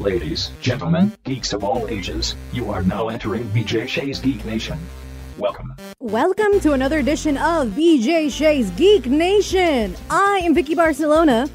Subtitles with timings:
[0.00, 4.78] Ladies, gentlemen, geeks of all ages, you are now entering BJ Shea's Geek Nation.
[5.36, 5.74] Welcome.
[5.98, 9.94] Welcome to another edition of BJ Shea's Geek Nation.
[10.08, 11.50] I am Vicky Barcelona,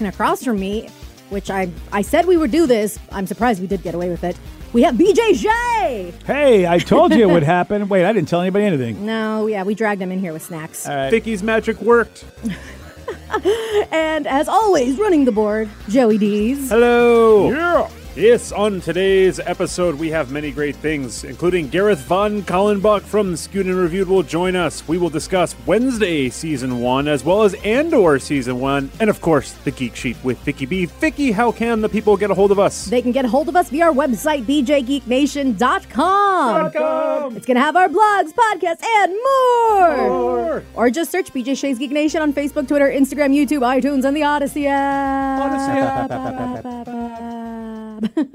[0.00, 0.88] and across from me,
[1.30, 4.24] which I I said we would do this, I'm surprised we did get away with
[4.24, 4.36] it.
[4.72, 6.12] We have BJ Shea.
[6.26, 7.88] Hey, I told you it would happen.
[7.88, 9.06] Wait, I didn't tell anybody anything.
[9.06, 10.88] No, yeah, we dragged him in here with snacks.
[10.88, 11.10] All right.
[11.10, 12.24] Vicky's magic worked.
[13.92, 16.70] And as always, running the board, Joey Dees.
[16.70, 17.50] Hello.
[17.50, 17.88] Yeah.
[18.18, 23.66] Yes, on today's episode, we have many great things, including Gareth Von Kallenbach from Skewed
[23.66, 24.88] and Reviewed will join us.
[24.88, 29.52] We will discuss Wednesday Season 1, as well as Andor Season 1, and of course,
[29.52, 30.86] the Geek Sheet with Vicky B.
[30.86, 32.86] Vicky, how can the people get a hold of us?
[32.86, 37.36] They can get a hold of us via our website, bjgeeknation.com.
[37.36, 40.08] It's going to have our blogs, podcasts, and more.
[40.08, 40.64] more.
[40.74, 44.22] Or just search BJ Shea's Geek Nation on Facebook, Twitter, Instagram, YouTube, iTunes, and the
[44.22, 45.38] Audacy app.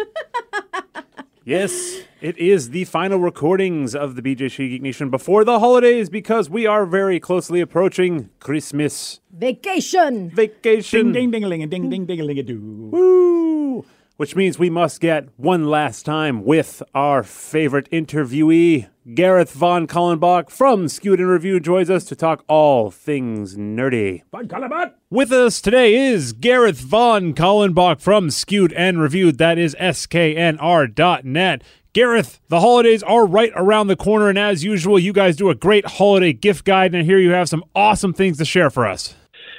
[1.45, 6.09] Yes, it is the final recordings of the BJ Shea Geek Nation before the holidays
[6.09, 10.29] because we are very closely approaching Christmas Vacation.
[10.29, 11.11] vacation.
[11.11, 12.89] Ding, ding, ding, ling, ding, ding, ding, ling, doo.
[12.93, 13.85] Woo!
[14.15, 20.51] Which means we must get one last time with our favorite interviewee, Gareth Von Kallenbach
[20.51, 24.21] from Skewed and Review joins us to talk all things nerdy.
[24.31, 24.93] Von Calabat.
[25.09, 29.39] With us today is Gareth Von Kallenbach from Skewed and Reviewed.
[29.39, 31.63] That is sknr.net.
[31.93, 35.55] Gareth, the holidays are right around the corner, and as usual, you guys do a
[35.55, 39.15] great holiday gift guide, and here you have some awesome things to share for us.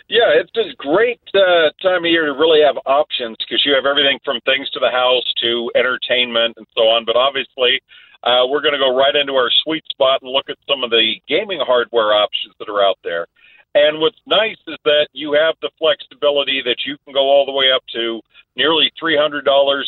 [0.09, 3.87] Yeah, it's a great uh, time of year to really have options because you have
[3.87, 7.07] everything from things to the house to entertainment and so on.
[7.07, 7.81] But obviously,
[8.23, 10.91] uh, we're going to go right into our sweet spot and look at some of
[10.91, 13.27] the gaming hardware options that are out there.
[13.75, 17.53] And what's nice is that you have the flexibility that you can go all the
[17.53, 18.21] way up to
[18.57, 19.43] nearly $300,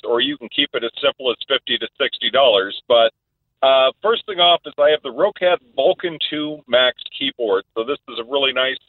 [0.08, 2.73] or you can keep it as simple as 50 to $60.
[2.89, 3.12] But
[3.62, 7.64] uh, first thing off is I have the Roccat Vulcan 2 Max keyboard.
[7.77, 8.80] So this is a really nice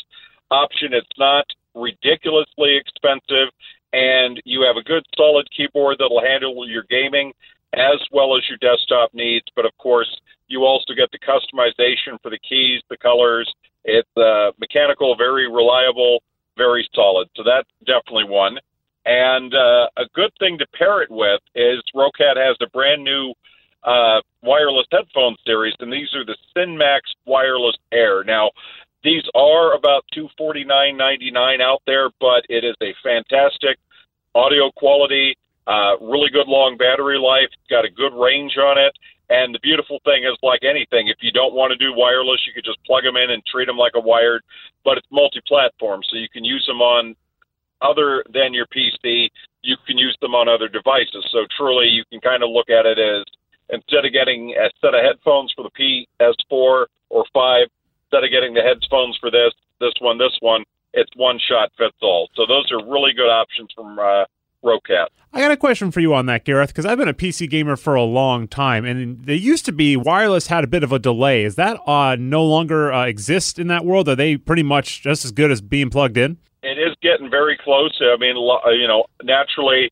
[0.51, 0.93] option.
[0.93, 3.49] It's not ridiculously expensive,
[3.93, 7.33] and you have a good solid keyboard that'll handle your gaming
[7.73, 9.45] as well as your desktop needs.
[9.55, 10.09] But of course,
[10.47, 13.51] you also get the customization for the keys, the colors.
[13.83, 16.23] It's uh, mechanical, very reliable,
[16.57, 17.27] very solid.
[17.35, 18.57] So that's definitely one.
[19.05, 23.33] And uh, a good thing to pair it with is Roccat has a brand new
[23.83, 28.25] uh, wireless headphone series, and these are the SynMax Wireless Air.
[28.25, 28.51] Now,
[29.07, 33.79] these are about two forty nine ninety nine out there, but it is a fantastic
[34.35, 35.33] audio quality,
[35.65, 38.91] uh, really good long battery life, got a good range on it.
[39.29, 42.51] And the beautiful thing is, like anything, if you don't want to do wireless, you
[42.51, 44.43] could just plug them in and treat them like a wired.
[44.83, 47.15] But it's multi-platform, so you can use them on
[47.81, 49.29] other than your PC.
[49.63, 51.27] You can use them on other devices.
[51.31, 53.23] So truly, you can kind of look at it as
[53.69, 55.75] instead of getting a set of headphones for the
[56.19, 57.67] PS4 or five,
[58.07, 60.63] instead of getting the headphones for this, this one, this one,
[60.93, 62.29] it's one shot fits all.
[62.35, 64.25] So those are really good options from uh,
[64.63, 65.07] Roccat.
[65.33, 67.75] I got a question for you on that, Gareth, because I've been a PC gamer
[67.75, 70.99] for a long time, and they used to be wireless had a bit of a
[70.99, 71.43] delay.
[71.43, 74.09] Is that uh, no longer uh, exist in that world?
[74.09, 76.37] Are they pretty much just as good as being plugged in?
[76.63, 77.95] It is getting very close.
[78.01, 79.91] I mean, uh, you know, naturally,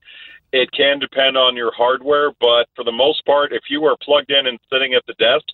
[0.51, 4.31] it can depend on your hardware, but for the most part, if you are plugged
[4.31, 5.45] in and sitting at the desk,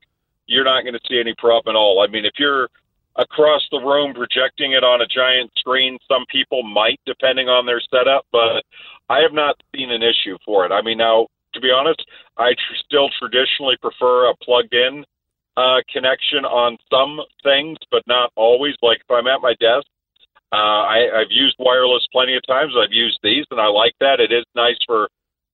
[0.48, 2.02] you're not going to see any problem at all.
[2.02, 2.70] I mean, if you're
[3.18, 7.82] across the room projecting it on a giant screen, some people might, depending on their
[7.92, 8.64] setup, but
[9.10, 10.72] I have not seen an issue for it.
[10.72, 12.02] I mean, now, to be honest,
[12.38, 15.04] I tr- still traditionally prefer a plugged in
[15.58, 18.76] uh, connection on some things, but not always.
[18.82, 19.86] Like if I'm at my desk,
[20.54, 22.74] uh, I, I've used wireless plenty of times.
[22.76, 24.20] I've used these, and I like that.
[24.20, 25.10] It is nice for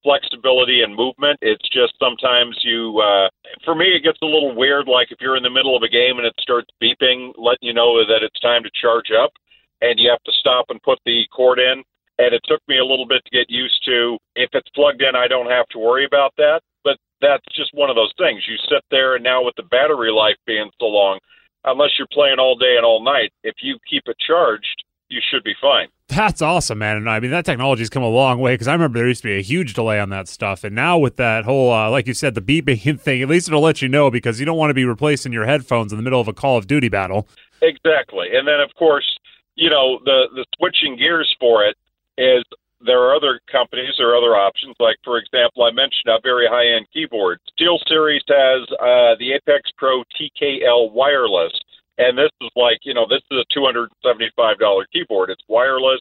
[0.08, 1.38] flexibility and movement.
[1.42, 3.28] It's just sometimes you, uh,
[3.66, 4.88] for me, it gets a little weird.
[4.88, 7.74] Like if you're in the middle of a game and it starts beeping, letting you
[7.74, 9.36] know that it's time to charge up,
[9.82, 11.84] and you have to stop and put the cord in.
[12.20, 14.18] And it took me a little bit to get used to.
[14.36, 16.62] If it's plugged in, I don't have to worry about that.
[16.84, 18.42] But that's just one of those things.
[18.48, 21.20] You sit there, and now with the battery life being so long,
[21.66, 25.44] unless you're playing all day and all night, if you keep it charged, you should
[25.44, 25.90] be fine.
[26.10, 26.96] That's awesome, man.
[26.98, 29.28] And I mean, that technology's come a long way because I remember there used to
[29.28, 30.64] be a huge delay on that stuff.
[30.64, 33.62] And now with that whole, uh, like you said, the beeping thing, at least it'll
[33.62, 36.22] let you know because you don't want to be replacing your headphones in the middle
[36.22, 37.28] of a Call of Duty battle.
[37.62, 38.28] Exactly.
[38.34, 39.18] And then, of course,
[39.56, 41.76] you know, the, the switching gears for it
[42.18, 42.44] is
[42.86, 44.76] there are other companies or other options.
[44.80, 47.40] Like, for example, I mentioned a very high end keyboard.
[47.54, 51.54] Steel Series has uh, the Apex Pro TKL wireless.
[51.98, 55.30] And this is like, you know, this is a $275 keyboard.
[55.30, 56.00] It's wireless,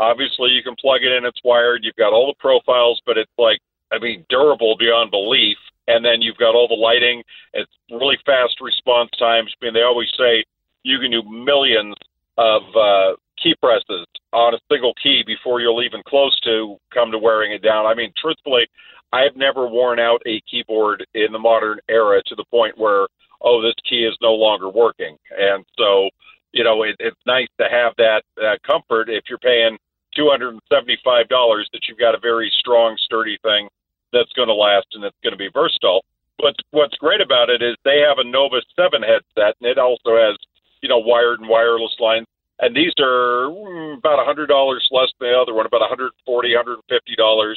[0.00, 1.84] Obviously, you can plug it in; it's wired.
[1.84, 3.60] You've got all the profiles, but it's like,
[3.92, 5.58] I mean, durable beyond belief.
[5.88, 7.22] And then you've got all the lighting.
[7.52, 9.52] It's really fast response times.
[9.60, 10.42] I mean, they always say
[10.84, 11.94] you can do millions
[12.38, 17.18] of uh, key presses on a single key before you'll even close to come to
[17.18, 17.84] wearing it down.
[17.84, 18.68] I mean, truthfully,
[19.12, 23.06] I've never worn out a keyboard in the modern era to the point where,
[23.40, 25.16] oh, this key is no longer working.
[25.36, 26.10] And so,
[26.52, 29.78] you know, it, it's nice to have that uh, comfort if you're paying
[30.18, 30.58] $275
[31.04, 33.68] that you've got a very strong, sturdy thing
[34.12, 36.04] that's going to last and it's going to be versatile.
[36.38, 40.16] But what's great about it is they have a Nova 7 headset, and it also
[40.16, 40.36] has,
[40.80, 42.26] you know, wired and wireless lines.
[42.60, 44.48] And these are mm, about a $100
[44.90, 47.54] less than the other one, about $140, $150.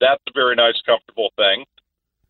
[0.00, 1.64] That's a very nice, comfortable thing.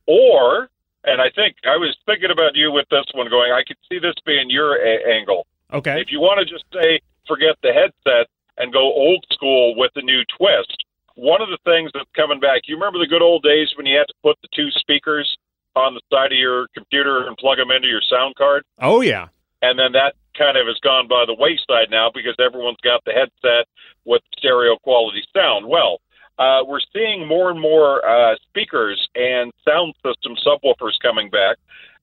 [0.06, 0.68] Or,
[1.04, 3.98] and I think I was thinking about you with this one going, I could see
[3.98, 5.46] this being your a- angle.
[5.72, 6.00] Okay.
[6.00, 8.26] If you want to just say, forget the headset
[8.58, 10.84] and go old school with the new twist,
[11.16, 13.96] one of the things that's coming back, you remember the good old days when you
[13.96, 15.36] had to put the two speakers
[15.76, 18.64] on the side of your computer and plug them into your sound card?
[18.80, 19.28] Oh yeah.
[19.62, 23.12] and then that kind of has gone by the wayside now because everyone's got the
[23.12, 23.66] headset
[24.04, 25.66] with stereo quality sound.
[25.66, 26.00] Well,
[26.40, 31.58] uh, we're seeing more and more uh, speakers and sound system subwoofers coming back,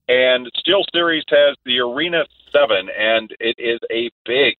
[0.07, 4.55] and Steel Series has the Arena 7, and it is a big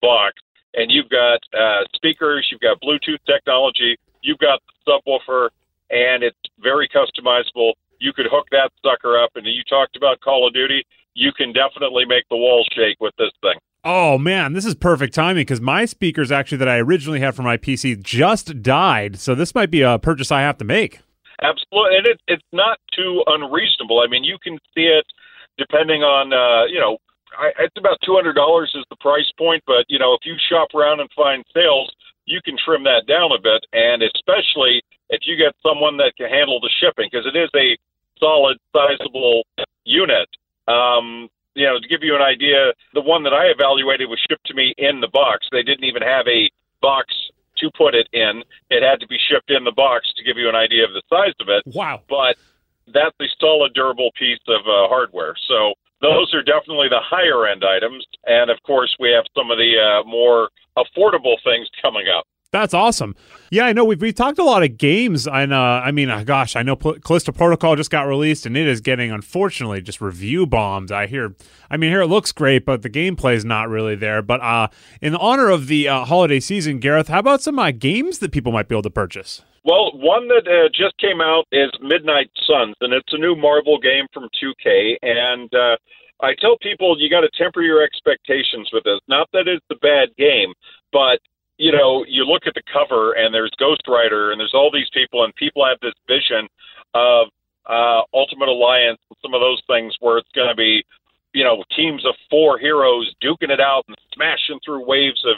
[0.00, 0.34] box.
[0.74, 5.48] And you've got uh, speakers, you've got Bluetooth technology, you've got the subwoofer,
[5.90, 7.72] and it's very customizable.
[7.98, 10.84] You could hook that sucker up, and you talked about Call of Duty
[11.18, 13.58] you can definitely make the walls shake with this thing.
[13.90, 17.40] Oh man, this is perfect timing because my speakers actually that I originally had for
[17.40, 21.00] my PC just died, so this might be a purchase I have to make.
[21.40, 24.00] Absolutely, and it, it's not too unreasonable.
[24.04, 25.06] I mean, you can see it
[25.56, 26.98] depending on uh, you know,
[27.32, 30.36] I, it's about two hundred dollars is the price point, but you know, if you
[30.52, 31.90] shop around and find sales,
[32.26, 36.28] you can trim that down a bit, and especially if you get someone that can
[36.28, 37.72] handle the shipping because it is a
[38.20, 39.44] solid, sizable
[39.84, 40.28] unit.
[40.68, 44.46] Um, you know, to give you an idea, the one that I evaluated was shipped
[44.46, 45.48] to me in the box.
[45.50, 46.50] They didn't even have a
[46.80, 47.14] box
[47.58, 48.42] to put it in.
[48.70, 51.02] It had to be shipped in the box to give you an idea of the
[51.08, 51.62] size of it.
[51.66, 52.02] Wow.
[52.08, 52.36] But
[52.86, 55.34] that's a solid, durable piece of uh, hardware.
[55.48, 58.06] So those are definitely the higher end items.
[58.26, 62.26] And of course, we have some of the uh, more affordable things coming up.
[62.50, 63.14] That's awesome.
[63.50, 66.24] Yeah, I know we've we've talked a lot of games, and uh, I mean, uh,
[66.24, 70.00] gosh, I know Pl- Callisto Protocol just got released, and it is getting unfortunately just
[70.00, 70.90] review bombed.
[70.90, 71.34] I hear,
[71.70, 74.22] I mean, here it looks great, but the gameplay is not really there.
[74.22, 74.68] But uh,
[75.02, 78.50] in honor of the uh, holiday season, Gareth, how about some uh, games that people
[78.50, 79.42] might be able to purchase?
[79.64, 83.78] Well, one that uh, just came out is Midnight Suns, and it's a new Marvel
[83.78, 84.96] game from 2K.
[85.02, 85.76] And uh,
[86.22, 89.00] I tell people you got to temper your expectations with this.
[89.06, 90.54] Not that it's a bad game,
[90.92, 91.20] but
[91.58, 94.88] you know, you look at the cover and there's Ghost Rider and there's all these
[94.94, 96.48] people, and people have this vision
[96.94, 97.28] of
[97.66, 100.84] uh, Ultimate Alliance and some of those things where it's going to be,
[101.34, 105.36] you know, teams of four heroes duking it out and smashing through waves of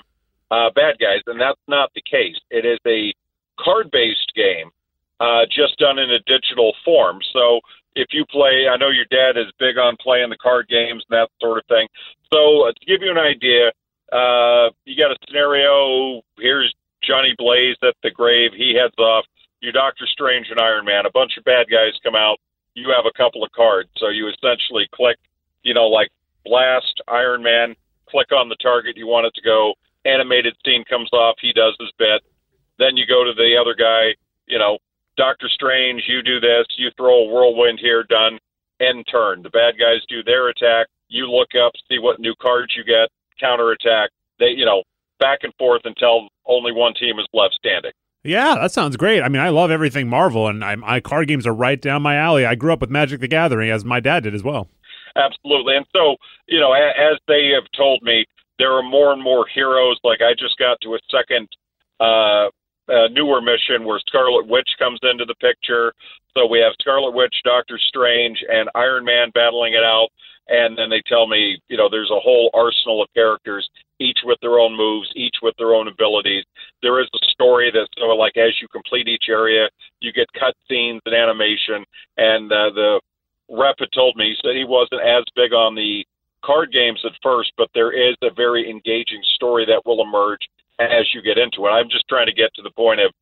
[0.51, 2.37] uh, bad guys, and that's not the case.
[2.51, 3.15] It is a
[3.59, 4.71] card-based game,
[5.21, 7.21] uh, just done in a digital form.
[7.33, 7.61] So
[7.97, 11.19] if you play, I know your dad is big on playing the card games and
[11.19, 11.89] that sort of thing.
[12.33, 13.73] So uh, to give you an idea,
[14.13, 16.23] uh, you got a scenario.
[16.39, 18.51] Here's Johnny Blaze at the grave.
[18.57, 19.25] He heads off.
[19.61, 21.07] You Doctor Strange and Iron Man.
[21.07, 22.39] A bunch of bad guys come out.
[22.75, 25.19] You have a couple of cards, so you essentially click,
[25.63, 26.09] you know, like
[26.45, 27.75] blast Iron Man.
[28.09, 29.75] Click on the target you want it to go.
[30.05, 31.37] Animated scene comes off.
[31.41, 32.23] He does his bit.
[32.79, 34.17] Then you go to the other guy.
[34.47, 34.79] You know,
[35.17, 36.03] Doctor Strange.
[36.09, 36.67] You do this.
[36.79, 38.03] You throw a whirlwind here.
[38.03, 38.39] Done.
[38.81, 39.43] End turn.
[39.43, 40.89] The bad guys do their attack.
[41.09, 44.11] You look up, see what new cards you get counterattack.
[44.39, 44.83] They, you know,
[45.19, 47.93] back and forth until only one team is left standing.
[48.23, 49.23] Yeah, that sounds great.
[49.23, 52.17] I mean, I love everything Marvel, and I, my card games are right down my
[52.17, 52.45] alley.
[52.45, 54.69] I grew up with Magic the Gathering, as my dad did as well.
[55.17, 55.77] Absolutely.
[55.77, 56.17] And so,
[56.47, 58.27] you know, as they have told me,
[58.59, 59.99] there are more and more heroes.
[60.05, 61.49] Like I just got to a second
[61.99, 62.49] uh,
[62.89, 65.93] uh, newer mission where Scarlet Witch comes into the picture.
[66.37, 70.09] So we have Scarlet Witch, Doctor Strange, and Iron Man battling it out.
[70.51, 73.69] And then they tell me, you know, there's a whole arsenal of characters,
[74.01, 76.45] each with their own moves, each with their own abilities.
[76.83, 79.69] There is a story that, so like, as you complete each area,
[80.01, 81.85] you get cutscenes and animation.
[82.17, 83.01] And uh, the
[83.49, 86.05] rep had told me, he said he wasn't as big on the
[86.45, 90.41] card games at first, but there is a very engaging story that will emerge
[90.81, 91.71] as you get into it.
[91.71, 93.13] I'm just trying to get to the point of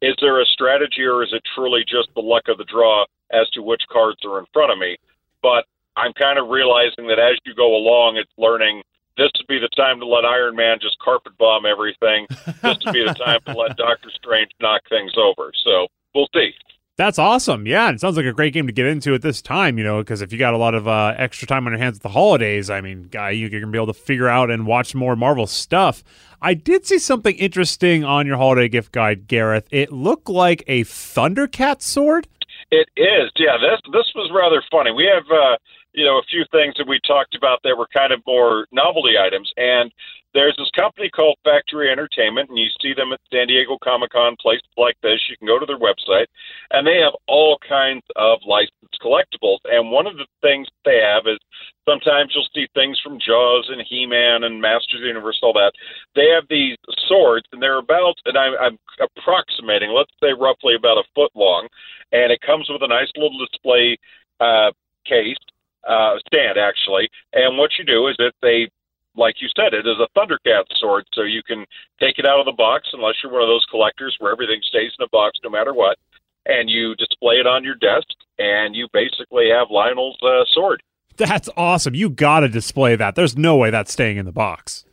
[0.00, 3.48] is there a strategy or is it truly just the luck of the draw as
[3.50, 4.96] to which cards are in front of me?
[5.42, 5.64] But
[5.96, 8.82] I'm kind of realizing that as you go along, it's learning
[9.16, 12.26] this would be the time to let Iron Man just carpet bomb everything.
[12.62, 15.52] this would be the time to let Doctor Strange knock things over.
[15.64, 16.52] So we'll see.
[16.96, 17.66] That's awesome.
[17.66, 19.84] Yeah, and it sounds like a great game to get into at this time, you
[19.84, 22.02] know, because if you got a lot of uh, extra time on your hands at
[22.02, 24.94] the holidays, I mean, guy, you're going to be able to figure out and watch
[24.94, 26.04] more Marvel stuff.
[26.42, 29.68] I did see something interesting on your holiday gift guide, Gareth.
[29.70, 32.28] It looked like a Thundercat sword.
[32.70, 33.56] It is, yeah.
[33.60, 34.92] This this was rather funny.
[34.92, 35.56] We have, uh,
[35.92, 39.18] you know, a few things that we talked about that were kind of more novelty
[39.18, 39.92] items, and
[40.34, 44.34] there's this company called Factory Entertainment, and you see them at San Diego Comic Con,
[44.40, 45.20] places like this.
[45.28, 46.26] You can go to their website,
[46.70, 49.58] and they have all kinds of licensed collectibles.
[49.64, 51.38] And one of the things they have is
[51.84, 55.52] sometimes you'll see things from Jaws and He Man and Masters of the Universe, all
[55.52, 55.72] that.
[56.14, 60.96] They have these swords, and they're about, and I'm, I'm approximating, let's say roughly about
[60.96, 61.68] a foot long,
[62.10, 63.98] and it comes with a nice little display
[64.40, 64.72] uh,
[65.04, 65.36] case.
[65.86, 68.68] Uh, stand actually, and what you do is if they
[69.16, 71.64] like you said, it is a Thundercat sword, so you can
[72.00, 74.92] take it out of the box unless you're one of those collectors where everything stays
[74.98, 75.98] in a box no matter what,
[76.46, 78.06] and you display it on your desk,
[78.38, 80.82] and you basically have Lion-O's uh, sword.
[81.16, 81.94] That's awesome.
[81.94, 83.14] You got to display that.
[83.14, 84.84] There's no way that's staying in the box.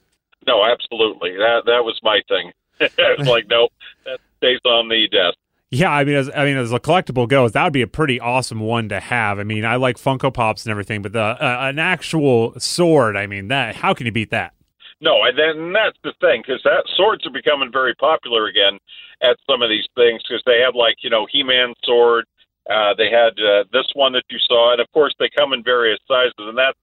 [0.45, 1.31] No, absolutely.
[1.31, 2.51] That that was my thing.
[2.79, 3.71] it's like, nope,
[4.05, 5.37] that stays on the desk.
[5.71, 8.19] Yeah, I mean, as I mean, as a collectible goes, that would be a pretty
[8.19, 9.37] awesome one to have.
[9.37, 13.27] I mean, I like Funko Pops and everything, but the uh, an actual sword, I
[13.27, 14.53] mean, that how can you beat that?
[14.99, 18.79] No, and then that's the thing because that swords are becoming very popular again
[19.21, 22.25] at some of these things because they have like you know He-Man sword,
[22.69, 25.63] uh, they had uh, this one that you saw, and of course they come in
[25.63, 26.77] various sizes, and that's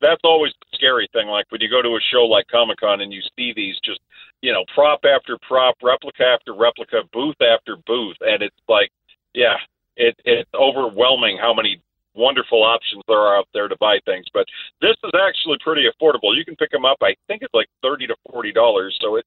[0.00, 1.28] that's always the scary thing.
[1.28, 4.00] Like when you go to a show like Comic Con and you see these just
[4.42, 8.90] you know, prop after prop, replica after replica, booth after booth, and it's like,
[9.34, 9.56] yeah,
[9.96, 11.80] it it's overwhelming how many
[12.14, 14.24] wonderful options there are out there to buy things.
[14.32, 14.46] But
[14.80, 16.36] this is actually pretty affordable.
[16.36, 16.98] You can pick them up.
[17.02, 19.24] I think it's like thirty to forty dollars, so it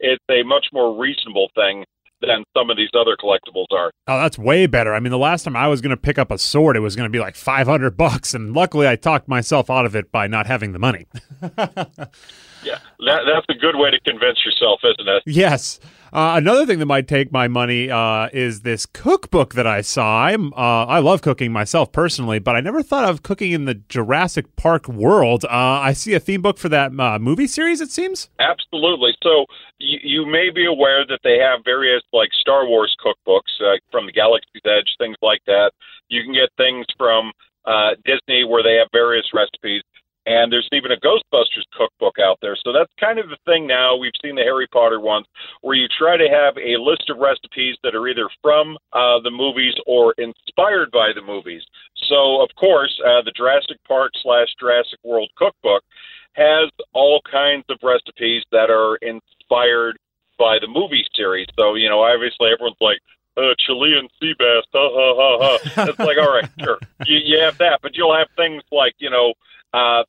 [0.00, 1.84] it's a much more reasonable thing
[2.20, 3.90] than some of these other collectibles are.
[4.06, 4.94] Oh, that's way better.
[4.94, 6.96] I mean, the last time I was going to pick up a sword, it was
[6.96, 10.26] going to be like 500 bucks, and luckily I talked myself out of it by
[10.26, 11.06] not having the money.
[12.62, 15.22] Yeah, that, that's a good way to convince yourself, isn't it?
[15.26, 15.78] Yes.
[16.12, 20.24] Uh, another thing that might take my money uh, is this cookbook that I saw.
[20.24, 23.74] I'm uh, I love cooking myself personally, but I never thought of cooking in the
[23.74, 25.44] Jurassic Park world.
[25.44, 27.80] Uh, I see a theme book for that uh, movie series.
[27.80, 29.14] It seems absolutely.
[29.22, 29.44] So
[29.78, 34.06] you, you may be aware that they have various like Star Wars cookbooks uh, from
[34.06, 35.72] the Galaxy's Edge, things like that.
[36.08, 37.32] You can get things from
[38.04, 39.82] Disney where they have various recipes
[40.26, 42.56] and there's even a Ghostbusters cookbook out there.
[42.64, 43.96] So that's kind of the thing now.
[43.96, 45.26] We've seen the Harry Potter ones
[45.62, 49.30] where you try to have a list of recipes that are either from uh, the
[49.30, 51.62] movies or inspired by the movies.
[52.08, 55.82] So, of course, uh, the Jurassic Park slash Jurassic World cookbook
[56.32, 59.96] has all kinds of recipes that are inspired
[60.38, 61.46] by the movie series.
[61.56, 62.98] So, you know, obviously everyone's like,
[63.38, 65.84] uh, Chilean sea bass, ha ha ha ha.
[65.88, 69.10] It's like, all right, sure, you, you have that, but you'll have things like, you
[69.10, 69.34] know,
[69.74, 70.04] uh,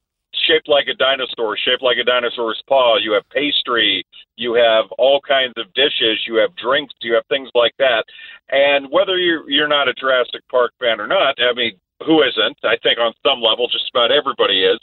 [0.47, 2.97] shaped like a dinosaur, shaped like a dinosaur's paw.
[2.97, 4.05] You have pastry.
[4.37, 6.23] You have all kinds of dishes.
[6.25, 6.93] You have drinks.
[7.01, 8.05] You have things like that.
[8.49, 11.73] And whether you're you're not a Jurassic Park fan or not, I mean,
[12.05, 12.57] who isn't?
[12.63, 14.79] I think on some level, just about everybody is.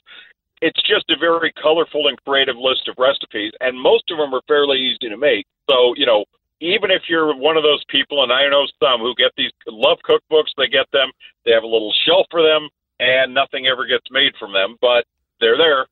[0.63, 4.43] It's just a very colorful and creative list of recipes, and most of them are
[4.47, 5.47] fairly easy to make.
[5.71, 6.25] So you know.
[6.61, 9.99] Even if you're one of those people, and I know some who get these love
[10.09, 11.11] cookbooks, they get them.
[11.45, 14.77] They have a little shelf for them, and nothing ever gets made from them.
[14.81, 15.05] But
[15.45, 15.87] they're there.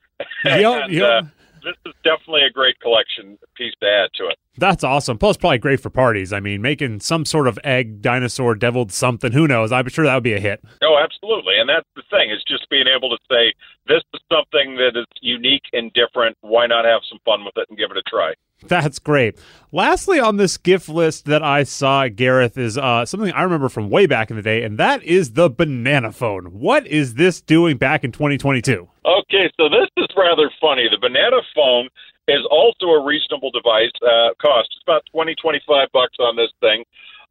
[0.45, 1.05] Yep, and, yep.
[1.05, 1.23] Uh,
[1.63, 4.39] this is definitely a great collection piece to add to it.
[4.59, 5.17] That's awesome.
[5.17, 6.33] Plus, probably great for parties.
[6.33, 9.33] I mean, making some sort of egg dinosaur deviled something.
[9.33, 9.73] Who knows?
[9.73, 10.63] I'm sure that would be a hit.
[10.83, 11.55] Oh, absolutely.
[11.59, 13.55] And that's the thing is just being able to say
[13.89, 16.37] this is something that is unique and different.
[16.43, 18.35] Why not have some fun with it and give it a try?
[18.69, 19.39] That's great.
[19.73, 23.91] Lastly, on this gift list that I saw, Gareth, is uh, something I remember from
[23.91, 26.45] way back in the day, and that is the banana phone.
[26.47, 28.89] What is this doing back in 2022?
[29.05, 30.89] Okay, so this is rather funny.
[30.89, 31.89] The banana phone
[32.33, 33.93] is also a reasonable device.
[34.01, 36.85] Uh, cost it's about 20, 25 bucks on this thing.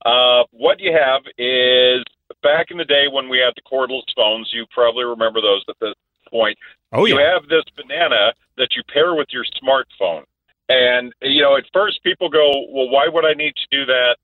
[0.05, 2.03] Uh, what you have is
[2.41, 5.75] back in the day when we had the cordless phones, you probably remember those at
[5.79, 5.93] this
[6.29, 6.57] point.
[6.91, 7.15] Oh, yeah.
[7.15, 10.23] You have this banana that you pair with your smartphone.
[10.69, 14.15] And, you know, at first people go, well, why would I need to do that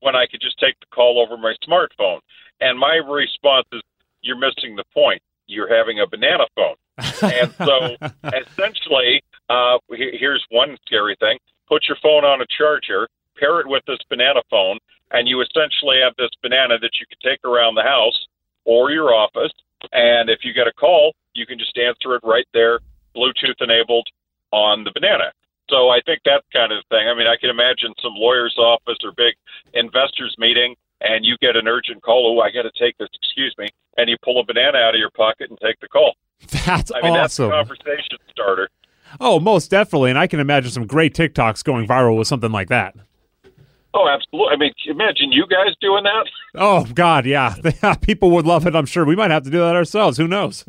[0.00, 2.20] when I could just take the call over my smartphone?
[2.60, 3.82] And my response is,
[4.20, 5.22] you're missing the point.
[5.46, 6.76] You're having a banana phone.
[7.22, 11.38] and so essentially, uh, here's one scary thing
[11.68, 14.78] put your phone on a charger, pair it with this banana phone,
[15.12, 18.26] and you essentially have this banana that you can take around the house
[18.64, 19.52] or your office.
[19.92, 22.80] And if you get a call, you can just answer it right there,
[23.14, 24.08] Bluetooth enabled,
[24.50, 25.30] on the banana.
[25.70, 27.06] So I think that kind of thing.
[27.06, 29.34] I mean, I can imagine some lawyer's office or big
[29.74, 32.38] investors meeting, and you get an urgent call.
[32.38, 33.08] Oh, I got to take this.
[33.14, 36.14] Excuse me, and you pull a banana out of your pocket and take the call.
[36.64, 38.68] That's I mean, that's a conversation starter.
[39.20, 40.10] Oh, most definitely.
[40.10, 42.94] And I can imagine some great TikToks going viral with something like that.
[43.94, 44.52] Oh, absolutely.
[44.52, 46.26] I mean, imagine you guys doing that.
[46.54, 47.54] Oh, God, yeah.
[48.00, 49.04] People would love it, I'm sure.
[49.04, 50.16] We might have to do that ourselves.
[50.16, 50.64] Who knows?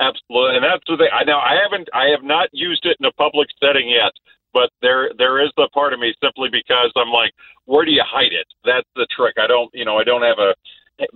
[0.00, 1.12] Absolutely, and that's the thing.
[1.12, 4.12] I now I haven't, I have not used it in a public setting yet,
[4.54, 7.32] but there there is the part of me simply because I'm like,
[7.66, 8.48] where do you hide it?
[8.64, 9.34] That's the trick.
[9.38, 10.54] I don't, you know, I don't have a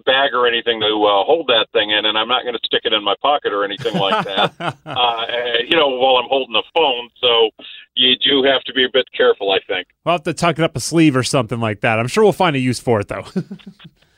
[0.05, 2.83] bag or anything to uh, hold that thing in, and I'm not going to stick
[2.85, 4.77] it in my pocket or anything like that.
[4.87, 5.27] uh,
[5.67, 7.51] you know, while I'm holding the phone, so
[7.95, 9.53] you do have to be a bit careful.
[9.53, 9.89] I think.
[10.05, 11.99] We'll have to tuck it up a sleeve or something like that.
[11.99, 13.25] I'm sure we'll find a use for it, though.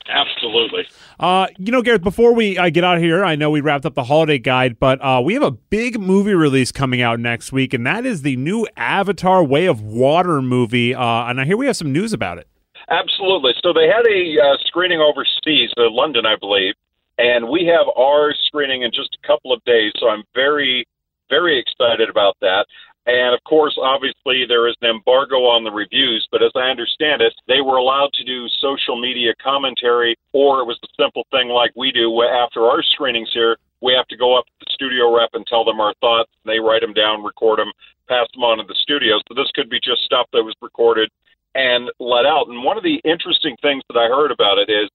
[0.09, 0.87] Absolutely.
[1.19, 3.87] Uh, you know, Gareth, before we uh, get out of here, I know we wrapped
[3.87, 7.53] up the holiday guide, but uh, we have a big movie release coming out next
[7.53, 10.95] week, and that is the new Avatar Way of Water movie.
[10.95, 12.47] Uh, and I hear we have some news about it.
[12.89, 13.53] Absolutely.
[13.63, 16.75] So they had a uh, screening overseas, uh, London, I believe,
[17.19, 19.93] and we have our screening in just a couple of days.
[19.99, 20.87] So I'm very,
[21.29, 22.67] very excited about that.
[23.07, 27.23] And of course, obviously, there is an embargo on the reviews, but as I understand
[27.23, 31.49] it, they were allowed to do social media commentary, or it was a simple thing
[31.49, 33.57] like we do after our screenings here.
[33.81, 36.31] We have to go up to the studio rep and tell them our thoughts.
[36.45, 37.71] They write them down, record them,
[38.09, 39.19] pass them on to the studio.
[39.29, 41.11] So this could be just stuff that was recorded
[41.57, 42.49] and let out.
[42.49, 44.91] And one of the interesting things that I heard about it is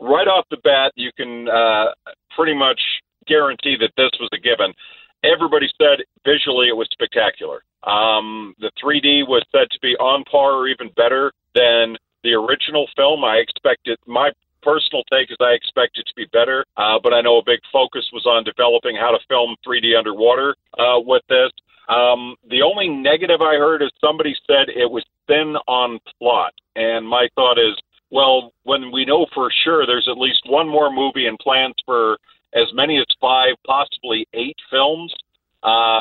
[0.00, 1.92] right off the bat, you can uh,
[2.34, 2.80] pretty much
[3.26, 4.72] guarantee that this was a given.
[5.22, 7.62] Everybody said visually it was spectacular.
[7.84, 12.88] Um, the 3D was said to be on par or even better than the original
[12.96, 13.24] film.
[13.24, 14.30] I expected my
[14.62, 17.60] personal take is I expect it to be better, uh, but I know a big
[17.72, 21.50] focus was on developing how to film 3D underwater uh, with this.
[21.88, 27.06] Um, the only negative I heard is somebody said it was thin on plot, and
[27.06, 27.76] my thought is,
[28.10, 32.18] well, when we know for sure there's at least one more movie and plans for
[32.54, 35.12] as many as five, possibly eight films,
[35.62, 36.00] uh,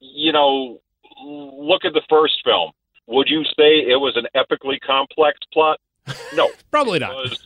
[0.00, 0.78] you know,
[1.24, 2.70] look at the first film.
[3.06, 5.78] Would you say it was an epically complex plot?
[6.34, 6.48] No.
[6.70, 7.14] Probably It not.
[7.14, 7.42] was,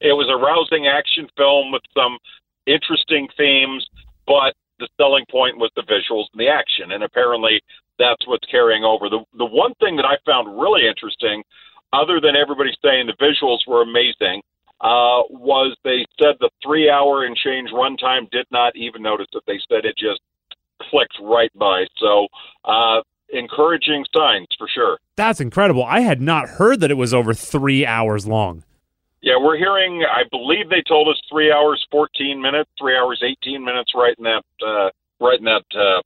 [0.00, 2.18] it was a rousing action film with some
[2.66, 3.86] interesting themes,
[4.26, 7.60] but the selling point was the visuals and the action, and apparently
[7.98, 9.08] that's what's carrying over.
[9.08, 11.42] The the one thing that I found really interesting,
[11.92, 14.42] other than everybody saying the visuals were amazing,
[14.80, 19.42] uh, was they said the three hour and change runtime did not even notice it.
[19.46, 20.20] They said it just
[20.90, 21.86] clicked right by.
[21.96, 22.28] So
[22.64, 24.98] uh, encouraging signs for sure.
[25.16, 25.84] That's incredible.
[25.84, 28.64] I had not heard that it was over three hours long.
[29.26, 30.04] Yeah, we're hearing.
[30.08, 34.22] I believe they told us three hours fourteen minutes, three hours eighteen minutes, right in
[34.22, 36.00] that, uh, right in that uh,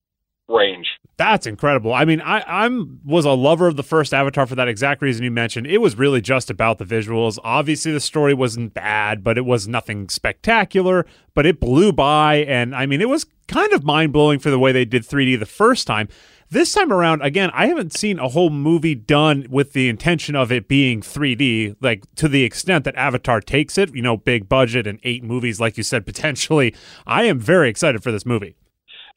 [0.51, 0.87] range.
[1.19, 1.93] That's incredible.
[1.93, 5.23] I mean, I I'm was a lover of the first Avatar for that exact reason
[5.23, 5.67] you mentioned.
[5.67, 7.39] It was really just about the visuals.
[7.45, 11.05] Obviously, the story wasn't bad, but it was nothing spectacular.
[11.35, 14.59] But it blew by, and I mean, it was kind of mind blowing for the
[14.59, 16.09] way they did 3D the first time.
[16.53, 20.51] This time around, again, I haven't seen a whole movie done with the intention of
[20.51, 23.95] it being 3D, like to the extent that Avatar takes it.
[23.95, 26.75] You know, big budget and eight movies, like you said, potentially.
[27.07, 28.57] I am very excited for this movie.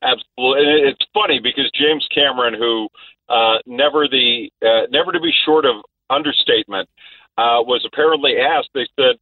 [0.04, 2.88] Absolutely, and it's funny because James Cameron, who
[3.30, 5.78] uh, never the uh, never to be short of
[6.12, 6.88] understatement,
[7.40, 8.70] uh, was apparently asked.
[8.76, 9.16] They said,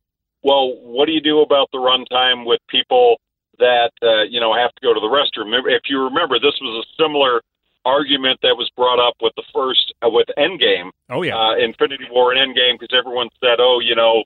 [0.43, 3.21] "Well, what do you do about the runtime with people
[3.59, 6.83] that uh, you know have to go to the restroom?" If you remember, this was
[6.83, 7.41] a similar
[7.85, 11.35] argument that was brought up with the first uh, with Endgame, Oh yeah.
[11.37, 14.23] uh, Infinity War and Endgame, because everyone said, "Oh, you know,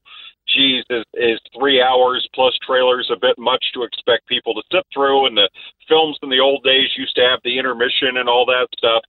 [0.48, 4.86] geez, is, is three hours plus trailers a bit much to expect people to sit
[4.94, 5.50] through?" And the
[5.88, 9.04] films in the old days used to have the intermission and all that stuff,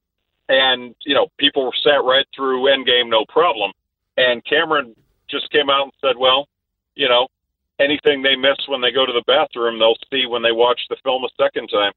[0.49, 3.73] and you know, people sat right through Endgame no problem.
[4.17, 4.95] And Cameron
[5.29, 6.49] just came out and said, "Well,
[6.95, 7.29] you know."
[7.79, 10.97] Anything they miss when they go to the bathroom, they'll see when they watch the
[11.05, 11.93] film a second time.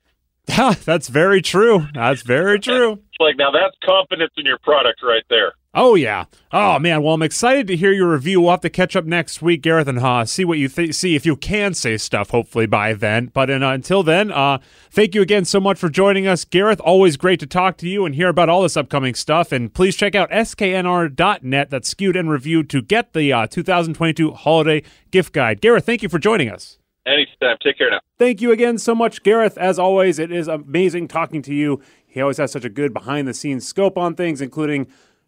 [0.85, 1.87] That's very true.
[1.93, 2.93] That's very true.
[2.93, 5.53] It's like now that's confidence in your product right there.
[5.75, 6.25] Oh yeah.
[6.51, 7.03] Oh man.
[7.03, 8.41] Well, I'm excited to hear your review.
[8.41, 10.23] We'll have to catch up next week, Gareth and Ha.
[10.23, 12.31] See what you th- see if you can say stuff.
[12.31, 13.27] Hopefully by then.
[13.27, 14.57] But in, uh, until then, uh,
[14.89, 16.79] thank you again so much for joining us, Gareth.
[16.81, 19.51] Always great to talk to you and hear about all this upcoming stuff.
[19.51, 21.69] And please check out sknr.net.
[21.69, 24.81] That's skewed and reviewed to get the uh, 2022 holiday
[25.11, 25.61] gift guide.
[25.61, 26.79] Gareth, thank you for joining us.
[27.11, 27.57] Anytime.
[27.63, 27.99] Take care now.
[28.17, 29.57] Thank you again so much, Gareth.
[29.57, 31.81] As always, it is amazing talking to you.
[32.05, 34.87] He always has such a good behind the scenes scope on things, including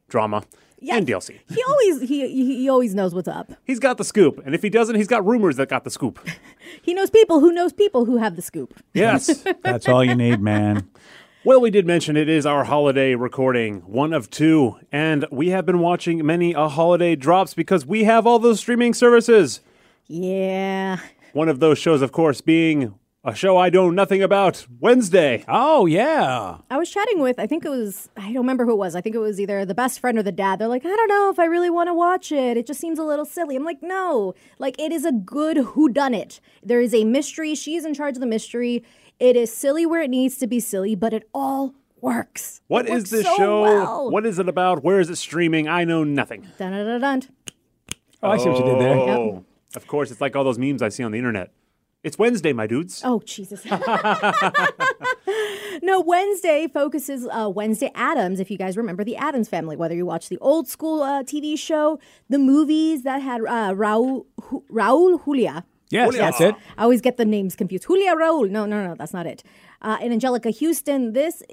[0.10, 0.44] drama
[0.80, 0.98] Yeah.
[0.98, 1.40] and DLC.
[1.54, 3.52] He always he, he he always knows what's up.
[3.66, 4.42] He's got the scoop.
[4.46, 6.20] And if he doesn't, he's got rumors that got the scoop.
[6.84, 8.74] He knows people who knows people who have the scoop.
[8.94, 9.44] Yes.
[9.64, 10.90] That's all you need, man.
[11.44, 15.66] Well, we did mention it is our holiday recording, one of two, and we have
[15.66, 19.60] been watching many a holiday drops because we have all those streaming services.
[20.06, 21.00] Yeah.
[21.34, 25.46] One of those shows, of course, being a show I know nothing about, Wednesday.
[25.48, 26.58] Oh yeah.
[26.72, 28.96] I was chatting with, I think it was, I don't remember who it was.
[28.96, 30.58] I think it was either the best friend or the dad.
[30.58, 32.58] They're like, I don't know if I really want to watch it.
[32.58, 33.56] It just seems a little silly.
[33.56, 36.40] I'm like, no, like it is a good whodunit.
[36.64, 37.54] There is a mystery.
[37.54, 38.84] She's in charge of the mystery.
[39.20, 42.62] It is silly where it needs to be silly, but it all works.
[42.68, 43.62] What It is works this so show?
[43.62, 44.10] well.
[44.10, 44.84] What is it about?
[44.84, 45.68] Where is it streaming?
[45.68, 46.48] I know nothing.
[46.58, 47.22] Dun, dun, dun, dun.
[48.24, 48.98] Oh, I see what you did there.
[48.98, 51.52] Oh, of course, it's like all those memes I see on the internet.
[52.04, 53.02] It's Wednesday, my dudes.
[53.06, 53.64] Oh, Jesus.
[55.84, 58.40] no, Wednesday focuses uh, Wednesday Addams.
[58.40, 61.58] If you guys remember the Addams family, whether you watch the old school uh, TV
[61.58, 65.64] show, the movies that had uh, Raul, Hu- Raul Julia.
[65.92, 66.22] Yes, Julia.
[66.22, 66.56] that's it.
[66.78, 67.86] I always get the names confused.
[67.86, 68.50] Julia Raul.
[68.50, 69.44] No, no, no, that's not it.
[69.84, 71.14] Uh, and Anjelica Huston.
[71.14, 71.44] This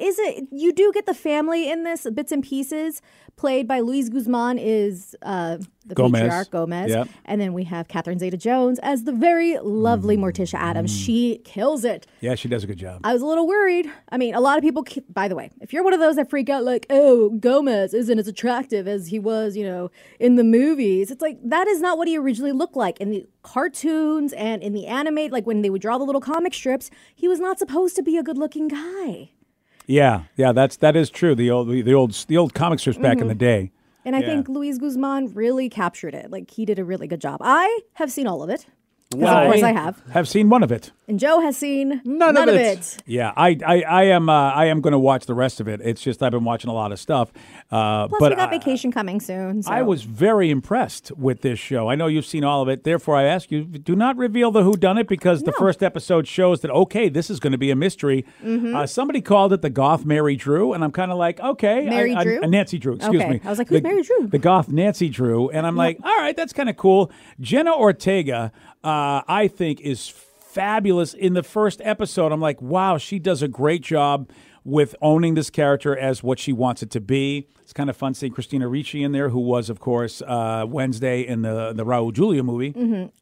[0.00, 0.48] is it.
[0.50, 3.02] You do get the family in this bits and pieces.
[3.36, 6.22] Played by Luis Guzman is uh, the Gomez.
[6.22, 7.08] patriarch Gomez, Yep.
[7.24, 10.90] and then we have Catherine Zeta-Jones as the very lovely Morticia Addams.
[10.90, 12.04] She kills it.
[12.20, 13.00] Yeah, she does a good job.
[13.04, 13.88] I was a little worried.
[14.10, 16.28] I mean, a lot of people, by the way, if you're one of those that
[16.28, 20.42] freak out, like, oh, Gomez isn't as attractive as he was, you know, in the
[20.42, 23.00] movies, it's like, that is not what he originally looked like.
[23.00, 26.54] In the cartoons and in the animate, like when they would draw the little comic
[26.54, 29.30] strips, he was not supposed to be a good looking guy.
[29.88, 31.34] Yeah, yeah, that's that is true.
[31.34, 33.22] The old the, the old the old comic strips back Mm-hmm.
[33.22, 33.72] in the day.
[34.04, 34.26] And I Yeah.
[34.26, 36.30] think Luis Guzman really captured it.
[36.30, 37.38] Like, he did a really good job.
[37.42, 38.64] I have seen all of it.
[39.14, 40.02] Well, of course I- I have.
[40.12, 40.92] Have seen one of it.
[41.08, 42.98] And Joe has seen None of it.
[43.06, 45.80] Yeah, I I, I am uh, I am going to watch the rest of it.
[45.82, 47.32] It's just I've been watching a lot of stuff.
[47.72, 49.62] Uh, Plus, but we got I- vacation coming soon.
[49.62, 49.70] So.
[49.72, 51.88] I was very impressed with this show.
[51.88, 52.84] I know you've seen all of it.
[52.84, 56.28] Therefore, I ask you, do not reveal the who done it because the first episode
[56.28, 58.26] shows that okay, this is going to be a mystery.
[58.44, 58.76] Mm-hmm.
[58.76, 62.14] Uh, somebody called it the Goth Mary Drew, and I'm kind of like, okay, Mary
[62.14, 62.42] I- Drew?
[62.42, 62.96] uh, Nancy Drew.
[62.96, 63.30] Excuse Okay.
[63.30, 63.40] me.
[63.44, 64.26] I was like, who's The- Mary Drew?
[64.26, 67.10] The Goth Nancy Drew, and I'm like, all right, that's kind of cool.
[67.40, 68.52] Jenna Ortega,
[68.84, 70.12] uh, I think, is
[70.58, 72.32] fabulous in the first episode.
[72.32, 74.28] I'm like, wow, she does a great job
[74.64, 77.46] with owning this character as what she wants it to be.
[77.62, 81.20] It's kind of fun seeing Christina Ricci in there, who was, of course, uh, Wednesday
[81.26, 82.72] in the the Raul Julia movie.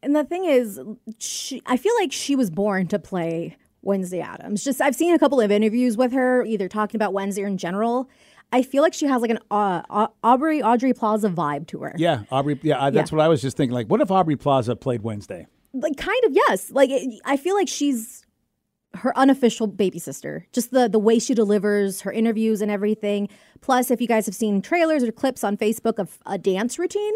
[0.01, 0.79] And the thing is,
[1.19, 4.63] she, I feel like she was born to play Wednesday Addams.
[4.63, 7.57] Just I've seen a couple of interviews with her, either talking about Wednesday or in
[7.57, 8.09] general.
[8.51, 11.93] I feel like she has like an uh, Aubrey Audrey Plaza vibe to her.
[11.97, 12.57] Yeah, Aubrey.
[12.63, 13.17] Yeah, uh, that's Yeah.
[13.17, 13.75] what I was just thinking.
[13.75, 15.45] Like, what if Aubrey Plaza played Wednesday?
[15.79, 16.71] Like kind of yes.
[16.71, 18.25] Like it, I feel like she's
[18.93, 20.45] her unofficial baby sister.
[20.53, 23.29] Just the the way she delivers her interviews and everything.
[23.61, 27.13] Plus, if you guys have seen trailers or clips on Facebook of a dance routine,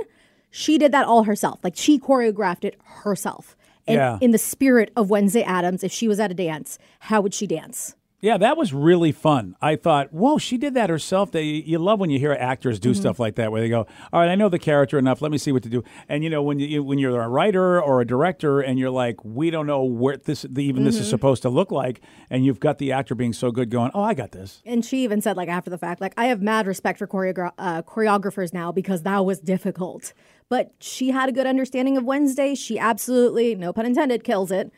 [0.50, 1.60] she did that all herself.
[1.64, 3.56] Like she choreographed it herself.
[3.88, 4.18] And Yeah.
[4.22, 7.48] in the spirit of Wednesday Addams, if she was at a dance, how would she
[7.48, 7.96] dance?
[8.22, 9.56] Yeah, that was really fun.
[9.64, 11.32] I thought, whoa, she did that herself.
[11.32, 14.20] They, you love when you hear actors do stuff like that, where they go, "All
[14.20, 15.24] right, I know the character enough.
[15.24, 17.82] Let me see what to do." And you know, when you when you're a writer
[17.82, 21.42] or a director, and you're like, "We don't know where this even this is supposed
[21.42, 24.34] to look like," and you've got the actor being so good, going, "Oh, I got
[24.34, 27.08] this." And she even said, like after the fact, like I have mad respect for
[27.08, 30.14] choreogra- uh, choreographers now because that was difficult.
[30.48, 32.54] But she had a good understanding of Wednesday.
[32.54, 34.72] She absolutely, no pun intended, kills it.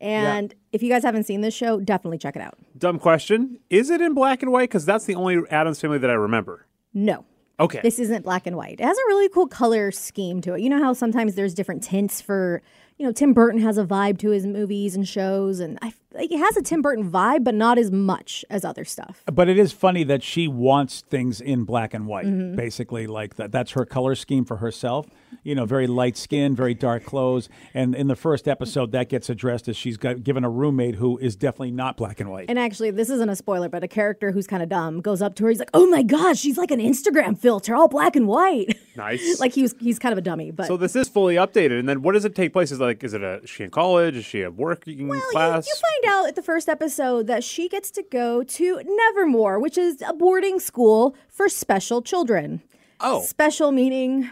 [0.00, 2.54] And if you guys haven't seen this show, definitely check it out.
[2.78, 3.58] Dumb question.
[3.68, 4.70] Is it in black and white?
[4.70, 6.66] Because that's the only Addams family that I remember.
[6.94, 7.24] No,
[7.60, 7.80] Okay.
[7.82, 8.80] this isn't black and white.
[8.80, 10.60] It has a really cool color scheme to it.
[10.62, 12.62] You know how sometimes there's different tints for,
[12.96, 16.32] you know, Tim Burton has a vibe to his movies and shows, and I like
[16.32, 19.22] it has a Tim Burton vibe, but not as much as other stuff.
[19.26, 22.56] But it is funny that she wants things in black and white, Mm-hmm.
[22.56, 23.06] basically.
[23.06, 25.06] Like that, that's her color scheme for herself.
[25.42, 27.48] You know, very light skin, very dark clothes.
[27.74, 31.18] And in the first episode, that gets addressed as she's got given a roommate who
[31.18, 32.46] is definitely not black and white.
[32.48, 35.34] And actually, this isn't a spoiler, but a character who's kind of dumb goes up
[35.36, 35.50] to her.
[35.50, 39.40] He's like, "Oh my gosh, she's like an Instagram filter, all black and white." Nice.
[39.40, 41.78] like he was, he's kind of a dummy, but so this is fully updated.
[41.78, 42.70] And then what does it take place?
[42.72, 44.16] Is like, is it a, is she in college?
[44.16, 45.66] Is she a working Well, you- class?
[45.66, 49.78] You, find out at the first episode that she gets to go to Nevermore, which
[49.78, 52.62] is a boarding school for special children.
[53.02, 53.22] Oh.
[53.22, 54.30] special meaning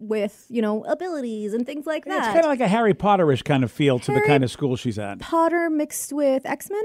[0.00, 2.18] with you know abilities and things like that.
[2.18, 4.74] It's kind of like a Harry Potterish kind of feel to the kind of school
[4.76, 5.20] she's at.
[5.20, 6.82] Potter mixed with X Men.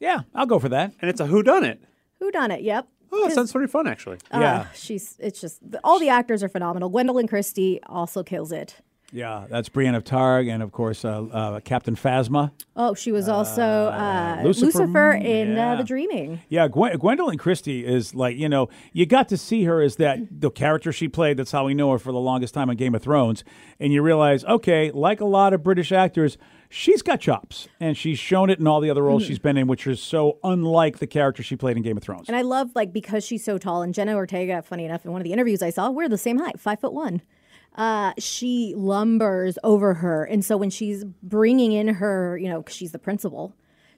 [0.00, 0.92] Yeah, I'll go for that.
[1.00, 1.80] and it's a who done it.
[2.18, 2.62] Who done it?
[2.62, 2.88] Yep.
[3.12, 4.16] Oh, that sounds pretty fun, actually.
[4.32, 4.66] Uh, Yeah.
[4.74, 5.16] she's.
[5.20, 6.90] It's just all the actors are phenomenal.
[6.90, 8.80] Gwendoline Christie also kills it.
[9.14, 12.50] Yeah, that's Brienne of Tarth and, of course, uh, uh, Captain Phasma.
[12.74, 15.74] Oh, she was also uh, Lucifer, Lucifer, in yeah.
[15.74, 16.40] uh, The Dreaming.
[16.48, 20.18] Yeah, Gwen- Gwendoline Christie is like, you know, you got to see her as that,
[20.40, 21.36] the character she played.
[21.36, 23.44] That's how we know her for the longest time on Game of Thrones.
[23.78, 26.36] And you realize, okay, like a lot of British actors,
[26.68, 29.68] she's got chops, and she's shown it in all the other roles she's been in,
[29.68, 32.26] which is so unlike the character she played in Game of Thrones.
[32.26, 33.82] And I love like because she's so tall.
[33.82, 36.38] And Jenna Ortega, funny enough, in one of the interviews I saw, we're the same
[36.38, 37.22] height, five foot one.
[37.74, 42.92] Uh, she lumbers over her, and so when she's bringing in her, you know, she's
[42.92, 43.54] the principal,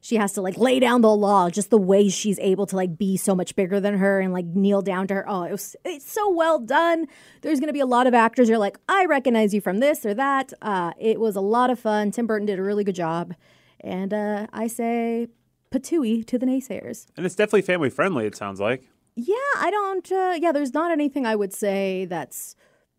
[0.06, 1.50] she has to like lay down the law.
[1.50, 4.44] Just the way she's able to like be so much bigger than her and like
[4.46, 5.24] kneel down to her.
[5.28, 7.06] Oh, it was it's so well done.
[7.42, 8.48] There's gonna be a lot of actors.
[8.48, 10.52] You're like, I recognize you from this or that.
[10.62, 12.12] Uh, it was a lot of fun.
[12.12, 13.34] Tim Burton did a really good job,
[13.80, 15.28] and uh, I say
[15.72, 17.06] patooey to the naysayers.
[17.16, 18.26] And it's definitely family friendly.
[18.26, 18.84] It sounds like.
[19.16, 20.12] Yeah, I don't.
[20.12, 22.54] Uh, yeah, there's not anything I would say that's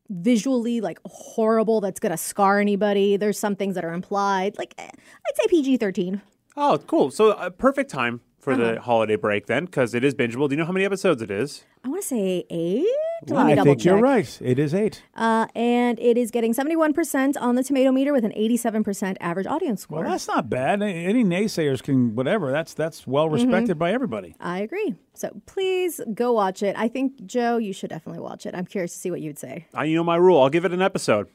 [0.10, 3.18] visually like horrible that's gonna scar anybody.
[3.18, 4.58] There's some things that are implied.
[4.58, 6.22] Like eh, I'd say PG-13.
[6.56, 7.12] Oh, cool.
[7.12, 10.48] So uh, perfect time for the holiday break then, because it is bingeable.
[10.48, 11.66] Do you know how many episodes it is?
[11.84, 12.86] I want to say eight.
[13.26, 14.38] Let me I double think you're right.
[14.42, 15.02] It is eight.
[15.16, 19.82] Uh, and it is getting 71% on the tomato meter with an 87% average audience
[19.82, 20.02] score.
[20.02, 20.82] Well, that's not bad.
[20.82, 22.52] Any naysayers can whatever.
[22.52, 24.36] That's that's well respected by everybody.
[24.40, 24.96] I agree.
[25.14, 26.76] So please go watch it.
[26.78, 28.54] I think Joe, you should definitely watch it.
[28.54, 29.66] I'm curious to see what you'd say.
[29.74, 30.42] I, you know my rule.
[30.42, 31.28] I'll give it an episode.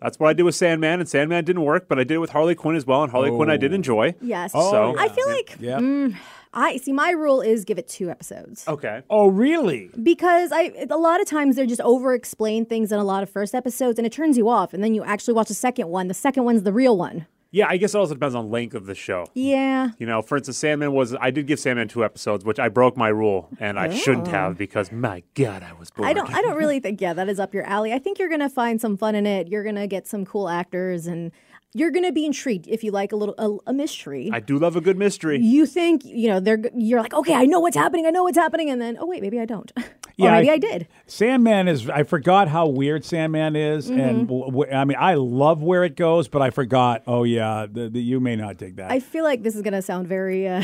[0.00, 2.30] That's what I did with Sandman, and Sandman didn't work, but I did it with
[2.30, 4.14] Harley Quinn as well, and Harley Quinn I did enjoy.
[4.20, 4.52] Yes.
[4.52, 5.78] So- I feel like Yeah.
[5.78, 6.14] mm,
[6.58, 6.92] I see.
[6.92, 8.66] My rule is give it two episodes.
[8.66, 9.02] Okay.
[9.08, 9.90] Oh, really?
[10.02, 13.30] because I a lot of times they're just over explain things in a lot of
[13.30, 16.08] first episodes and it turns you off and then you actually watch the second one.
[16.08, 17.26] The second one's the real one.
[17.50, 19.26] Yeah, I guess it also depends on length of the show.
[19.32, 19.90] Yeah.
[19.98, 22.96] You know, for instance, Sandman was I did give Sandman two episodes, which I broke
[22.96, 24.32] my rule, and I shouldn't oh.
[24.32, 26.08] have because my God, I was bored.
[26.08, 26.10] Oh.
[26.10, 27.92] I don't I don't really think yeah, that is up your alley.
[27.92, 29.48] I think you're gonna find some fun in it.
[29.48, 31.32] You're gonna get some cool actors and
[31.74, 33.34] you're gonna be intrigued if you like a little
[33.66, 34.30] a, a mystery.
[34.32, 35.38] I do love a good mystery.
[35.38, 38.38] you think you know they're you're like okay I know what's happening I know what's
[38.38, 39.82] happening and then oh wait maybe I don't or
[40.16, 41.88] Yeah, maybe I- I, did Sandman is.
[41.88, 45.94] I forgot how weird Sandman is, and w- w- I mean, I love where it
[45.96, 47.02] goes, but I forgot.
[47.06, 48.90] Oh yeah, the, the, you may not dig that.
[48.90, 50.62] I feel like this is gonna sound very uh,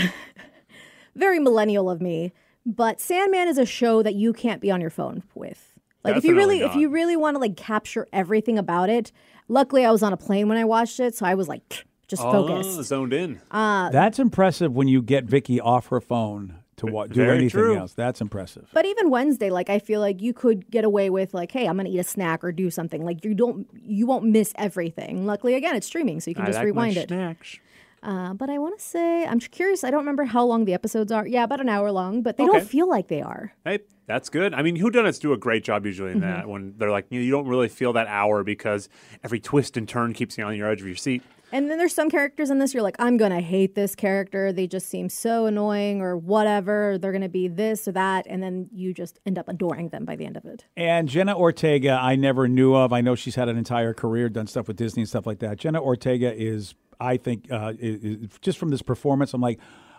[1.15, 2.33] very millennial of me,
[2.67, 5.74] but Sandman is a show that you can't be on your phone with.
[6.05, 9.11] Like if you Definitely really if you really want to like capture everything about it.
[9.49, 11.63] Luckily, I was on a plane when I watched it, so I was like
[12.09, 12.83] just Oh, focused.
[12.85, 13.41] zoned in.
[13.51, 17.51] Uh, That's impressive when you get Vicky off her phone to wa- do very anything
[17.61, 17.77] true.
[17.77, 17.93] else.
[17.95, 18.69] That's impressive.
[18.75, 21.77] But even Wednesday, like I feel like you could get away with like, hey, I'm
[21.77, 23.05] gonna eat a snack or do something.
[23.05, 25.25] Like you don't you won't miss everything.
[25.27, 27.09] Luckily, again, it's streaming, so you can I just like my rewind it.
[27.09, 27.59] snacks.
[28.05, 29.83] Uh, but I want to say, I'm curious.
[29.83, 31.27] I don't remember how long the episodes are.
[31.27, 32.53] Yeah, about an hour long, but they Okay.
[32.59, 33.55] don't feel like they are.
[33.65, 34.53] Hey, that's good.
[34.53, 36.23] I mean, whodunits do a great job usually Mm-hmm.
[36.23, 38.89] in that when they're like, you, know, you don't really feel that hour because
[39.25, 41.23] every twist and turn keeps you on your edge of your seat.
[41.53, 44.53] And then there's some characters in this you're like, I'm gonna hate this character.
[44.53, 46.99] They just seem so annoying or whatever.
[46.99, 50.17] They're gonna be this or that, and then you just end up adoring them by
[50.17, 50.65] the end of it.
[50.77, 52.93] And Jenna Ortega, I never knew of.
[52.93, 55.57] I know she's had an entire career, done stuff with Disney and stuff like that.
[55.59, 59.59] Jenna Ortega is, I think, uh, i i just from this performance, I'm like,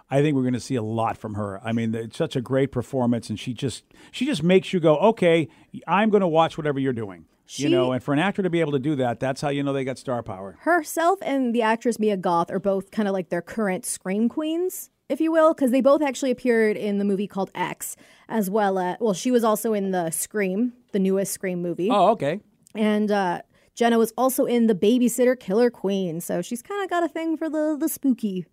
[0.10, 1.60] I think we're going to see a lot from her.
[1.66, 4.98] I mean, it's such a great performance, and she just she just makes you go,
[4.98, 5.48] okay,
[5.88, 7.26] I'm going to watch whatever you're doing.
[7.56, 9.64] you know, and for an actor to be able to do that, that's how you
[9.64, 10.58] know they got star power.
[10.62, 14.90] Herself and the actress Mia Goth are both kind of like their current scream queens,
[15.10, 17.96] if you will, because they both actually appeared in the movie called X,
[18.30, 18.78] as well.
[18.80, 21.90] as well, she was also in the Scream, the newest Scream movie.
[21.92, 22.42] Oh, okay.
[22.74, 23.42] And uh,
[23.76, 27.36] Jenna was also in the Babysitter Killer Queen, so she's kind of got a thing
[27.38, 28.46] for the the spooky.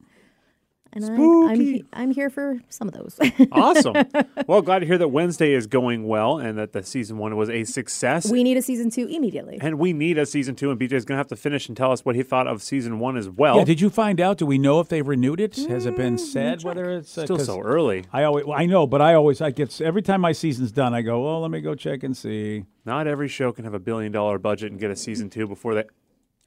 [0.95, 1.09] And I,
[1.53, 3.19] I'm he- I'm here for some of those.
[3.53, 3.95] Awesome.
[4.47, 7.49] well, glad to hear that Wednesday is going well and that the season one was
[7.51, 8.31] a success.
[8.31, 9.59] we need a season two immediately.
[9.61, 11.77] and we need a season two, and BJ is going to have to finish and
[11.77, 13.57] tell us what he thought of season one as well.
[13.57, 14.39] Yeah, did you find out?
[14.39, 15.57] Do we know if they've renewed it?
[15.57, 18.05] Has it been said whether it's uh, Still 'cause so early.
[18.13, 20.95] I always, well, I know, but I always, I get every time my season's done,
[20.95, 22.65] I go, well, let me go check and see.
[22.85, 25.75] Not every show can have a billion dollar budget and get a season two before
[25.75, 25.85] they.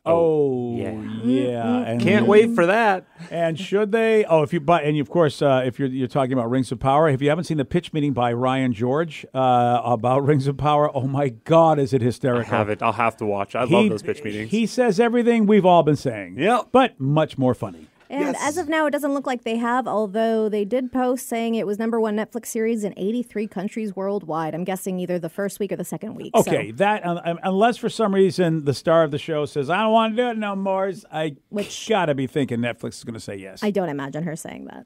[0.06, 0.92] Oh, yeah.
[1.24, 1.78] yeah.
[1.86, 3.06] And Can't wait for that.
[3.32, 4.24] And should they?
[4.26, 6.80] Oh, if you buy, and of course, uh, if you're you're talking about Rings of
[6.80, 10.58] Power, if you haven't seen the pitch meeting by Ryan George uh, about Rings of
[10.58, 12.52] Power, oh my God, is it I hysterical?
[12.52, 12.84] have it.
[12.84, 13.56] I'll have to watch.
[13.56, 14.52] I He- love those pitch meetings.
[14.52, 16.38] He says everything we've all been saying.
[16.38, 16.70] Yep.
[16.72, 17.88] but much more funny.
[18.10, 21.56] And as of now, it doesn't look like they have, although they did post saying
[21.56, 24.54] it was number one Netflix series in 83 countries worldwide.
[24.54, 26.32] I'm guessing either the first week or the second week.
[26.36, 29.70] so- Okay, that um, um, unless for some reason the star of the show says
[29.70, 33.04] I don't want to do it no more, I Which- gotta be thinking Netflix is
[33.04, 33.64] going to say yes.
[33.64, 34.86] I don't imagine her saying that.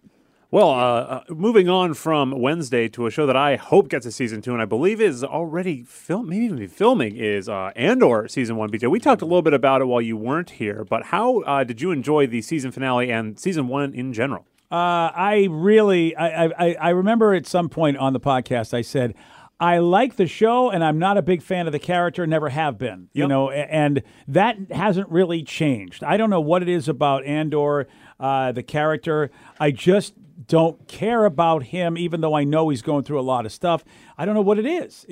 [0.51, 4.11] Well, uh, uh, moving on from Wednesday to a show that I hope gets a
[4.11, 8.55] season two, and I believe is already film, maybe even filming, is uh, Andor season
[8.55, 8.71] one.
[8.71, 11.63] BJ, we talked a little bit about it while you weren't here, but how uh,
[11.63, 14.47] did you enjoy the season finale and season one in general?
[14.71, 19.13] Uh, I really, I, I, I- remember at some point on the podcast, I said,
[19.59, 22.25] I like the show, and I'm not a big fan of the character.
[22.25, 23.09] Never have been.
[23.13, 23.29] You Yep.
[23.29, 26.01] know, and that hasn't really changed.
[26.03, 27.87] I don't know what it is about Andor,
[28.19, 29.29] uh, the character.
[29.59, 30.13] I just
[30.49, 33.85] don't care about him, even though I know he's going through a lot of stuff.
[34.17, 35.05] I don't know what it is,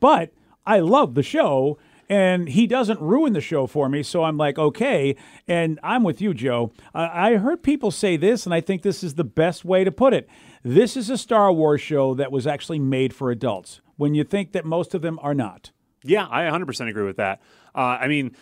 [0.00, 0.34] but
[0.66, 1.78] I love the show.
[2.08, 5.16] And he doesn't ruin the show for me, so I'm like, okay.
[5.48, 6.72] And I'm with you, Joe.
[6.92, 10.12] I heard people say this, and I think this is the best way to put
[10.12, 10.28] it.
[10.62, 13.80] This is a Star Wars show that was actually made for adults.
[13.96, 15.70] When you think that most of them are not.
[16.04, 17.40] Yeah, I 100% agree with that.
[17.74, 18.36] Uh, I mean,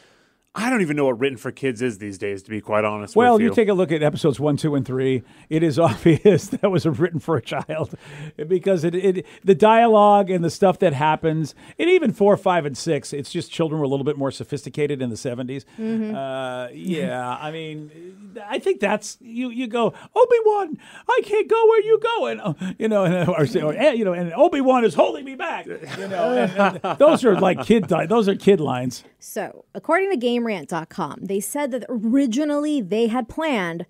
[0.52, 3.14] I don't even know what written for kids is these days, to be quite honest
[3.14, 3.54] Well, with you you.
[3.54, 5.22] take a look at episodes one, two, and three.
[5.48, 7.94] It is obvious that was written for a child
[8.48, 12.76] because it, it the dialogue and the stuff that happens, and even four, five, and
[12.76, 13.12] six.
[13.12, 15.64] It's just children were a little bit more sophisticated in the 70s.
[16.12, 19.50] Uh, yeah, I mean, I think that's you.
[19.50, 23.28] You go Obi Wan, I can't go where you go, and uh, you know, and,
[23.28, 25.66] or, or eh, you know, and Obi Wan is holding me back.
[25.66, 27.86] You know, and, and those are like kid.
[27.86, 29.04] di- Those are kid lines.
[29.22, 33.86] So, according to GameRant.com, they said that originally they had planned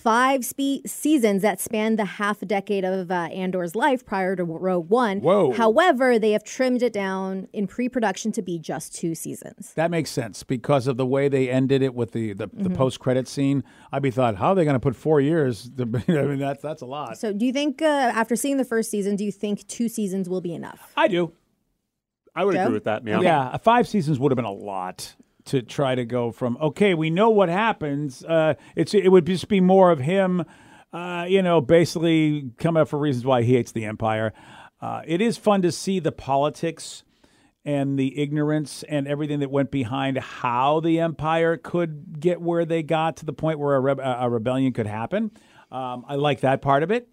[0.00, 4.44] five spe- seasons that spanned the half a decade of uh, Andor's life prior to
[4.44, 5.20] Rogue One.
[5.20, 5.52] Whoa.
[5.52, 9.74] However, they have trimmed it down in pre-production to be just two seasons.
[9.74, 12.98] That makes sense because of the way they ended it with the the, the post
[12.98, 13.62] credit scene.
[13.92, 15.70] I'd be thought, how are they going to put four years?
[15.76, 17.18] To, I mean, that's that's a lot.
[17.18, 20.28] So, do you think uh, after seeing the first season, do you think two seasons
[20.28, 20.92] will be enough?
[20.96, 21.32] I do.
[22.34, 22.62] I would Joe?
[22.62, 23.06] agree with that.
[23.06, 23.20] Yeah.
[23.20, 25.14] Yeah, five seasons would have been a lot
[25.50, 26.56] to try to go from.
[26.60, 28.24] Okay, we know what happens.
[28.24, 30.44] Uh, it's it would just be more of him.
[30.92, 34.32] Uh, you know, basically coming up for reasons why he hates the empire.
[34.80, 37.02] Uh, it is fun to see the politics
[37.64, 42.82] and the ignorance and everything that went behind how the empire could get where they
[42.82, 45.30] got to the point where a, reb- a rebellion could happen.
[45.70, 47.08] Um, I like that part of it.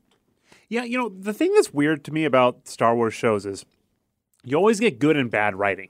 [0.70, 3.66] Yeah, you know, the thing that's weird to me about Star Wars shows is
[4.44, 5.90] you always get good and bad writing.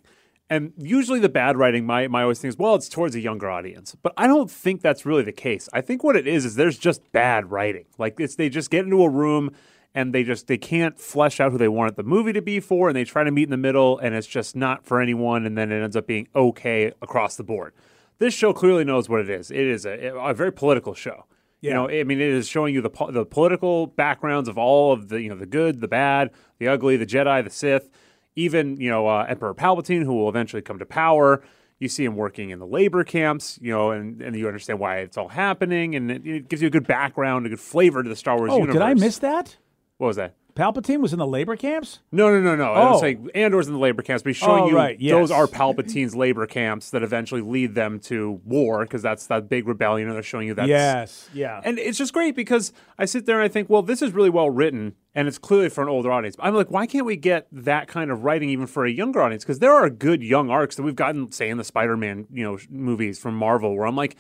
[0.50, 3.50] And usually the bad writing, my, my always think is, well, it's towards a younger
[3.50, 3.96] audience.
[4.02, 5.68] But I don't think that's really the case.
[5.74, 7.86] I think what it is is there's just bad writing.
[7.98, 9.52] Like it's they just get into a room
[9.94, 12.88] and they just they can't flesh out who they want the movie to be for,
[12.88, 15.58] and they try to meet in the middle, and it's just not for anyone, and
[15.58, 17.74] then it ends up being okay across the board.
[18.20, 19.50] This show clearly knows what it is.
[19.50, 21.26] It is a, a very political show.
[21.60, 24.94] You know, I mean, it is showing you the po- the political backgrounds of all
[24.94, 26.30] of the you know the good, the bad,
[26.60, 27.90] the ugly, the Jedi, the Sith,
[28.38, 31.44] even you know uh, Emperor Palpatine, who will eventually come to power.
[31.80, 34.98] You see him working in the labor camps, you know, and, and you understand why
[35.00, 38.10] it's all happening, and it, it gives you a good background, a good flavor to
[38.10, 38.74] the Star Wars Oh, universe.
[38.74, 39.58] did I miss that?
[39.98, 40.34] What was that?
[40.58, 42.00] Palpatine was in the labor camps.
[42.12, 42.74] No, no, no, no.
[42.74, 42.92] I Oh.
[42.94, 45.46] was saying Andor's in the labor camps, but he's showing Oh, you right, those are
[45.48, 50.16] Palpatine's labor camps that eventually lead them to war because that's that big rebellion, and
[50.16, 50.68] they're showing you that.
[50.68, 51.62] yes, yeah.
[51.64, 54.30] And it's just great because I sit there and I think, well, this is really
[54.32, 56.36] well written and it's clearly for an older audience.
[56.40, 59.44] I'm like, why can't we get that kind of writing even for a younger audience?
[59.44, 62.58] Because there are good young arcs that we've gotten, say, in the Spider-Man, you know,
[62.70, 64.16] movies from Marvel, where I'm like,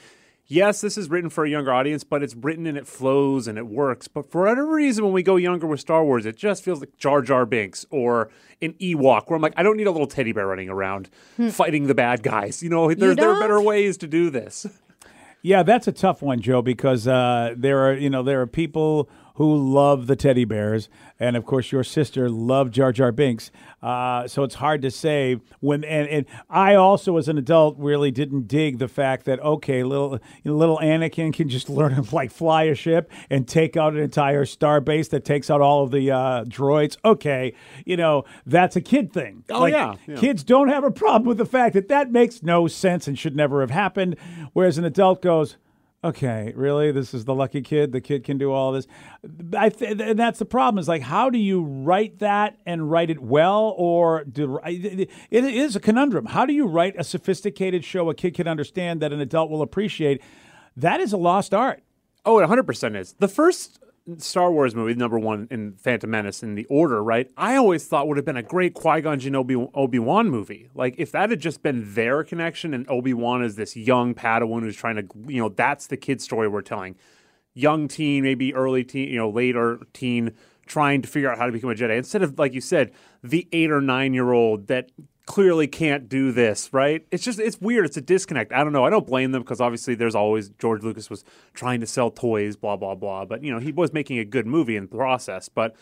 [0.47, 3.57] yes, this is written for a younger audience, but it's written and it flows and
[3.57, 4.07] it works.
[4.07, 6.97] But for whatever reason, when we go younger with Star Wars, it just feels like
[6.97, 8.29] Jar Jar Binks or
[8.61, 11.09] an Ewok, where I'm like, I don't need a little teddy bear running around
[11.51, 12.63] fighting the bad guys.
[12.63, 14.65] You know, there, there are better ways to do this.
[15.43, 19.07] Yeah, that's a tough one, Joe, because uh, there are you know there are people
[19.37, 23.51] who love the teddy bears, and of course your sister loved Jar Jar Binks.
[23.83, 25.83] Uh, so it's hard to say when.
[25.83, 30.17] And, and I also, as an adult, really didn't dig the fact that okay, little
[30.43, 34.43] little Anakin can just learn to like fly a ship and take out an entire
[34.43, 36.97] star base that takes out all of the uh, droids.
[37.05, 37.53] Okay,
[37.85, 39.43] you know that's a kid thing.
[39.51, 40.15] Oh, Like, yeah, yeah.
[40.15, 43.35] kids don't have a problem with the fact that that makes no sense and should
[43.35, 44.17] never have happened.
[44.53, 45.57] Whereas an adult goes,
[46.03, 46.91] okay, really?
[46.91, 47.91] This is the lucky kid.
[47.91, 48.87] The kid can do all this.
[49.55, 50.79] I th- and that's the problem.
[50.79, 55.75] Is like, how do you write that and write it well, or do, it is
[55.75, 56.27] a conundrum.
[56.27, 59.61] How do you write a sophisticated show a kid can understand that an adult will
[59.61, 60.21] appreciate?
[60.75, 61.83] That is a lost art.
[62.25, 63.13] Oh, it 100% is.
[63.19, 63.79] The first
[64.17, 67.29] Star Wars movie, number one in Phantom Menace in the order, right?
[67.35, 70.69] I always thought would have been a great Qui Gon Jinn Obi Wan movie.
[70.73, 74.61] Like, if that had just been their connection and Obi Wan is this young Padawan
[74.61, 76.95] who's trying to, you know, that's the kid story we're telling.
[77.53, 80.31] Young teen, maybe early teen, you know, later teen,
[80.65, 81.97] trying to figure out how to become a Jedi.
[81.97, 82.91] Instead of, like you said,
[83.23, 84.91] the eight or nine year old that
[85.27, 87.05] clearly can't do this, right?
[87.11, 87.85] It's just it's weird.
[87.85, 88.51] It's a disconnect.
[88.51, 88.85] I don't know.
[88.85, 91.23] I don't blame them because obviously there's always George Lucas was
[91.53, 93.25] trying to sell toys, blah blah blah.
[93.25, 95.49] But you know he was making a good movie in the process.
[95.49, 95.75] But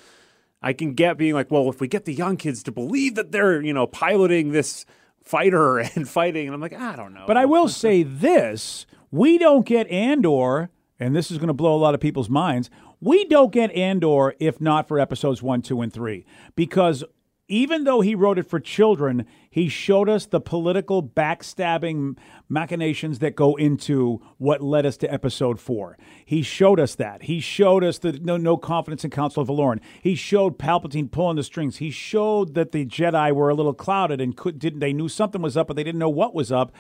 [0.62, 3.32] I can get being like, well, if we get the young kids to believe that
[3.32, 4.86] they're you know piloting this
[5.24, 7.24] fighter and fighting, and I'm like, I don't know.
[7.26, 10.70] But I will say this: we don't get Andor,
[11.00, 12.70] and this is going to blow a lot of people's minds.
[13.00, 16.26] We don't get Andor if not for episodes one, two, and three,
[16.56, 17.04] because
[17.48, 22.18] even though he wrote it for children, he showed us the political backstabbing
[22.50, 25.98] machinations that go into what led us to episode four.
[26.26, 27.24] He showed us that.
[27.24, 29.80] He showed us the no, no confidence in Council of Valorum.
[30.02, 31.78] He showed Palpatine pulling the strings.
[31.78, 35.42] He showed that the Jedi were a little clouded and could didn't they knew something
[35.42, 36.72] was up, but they didn't know what was up.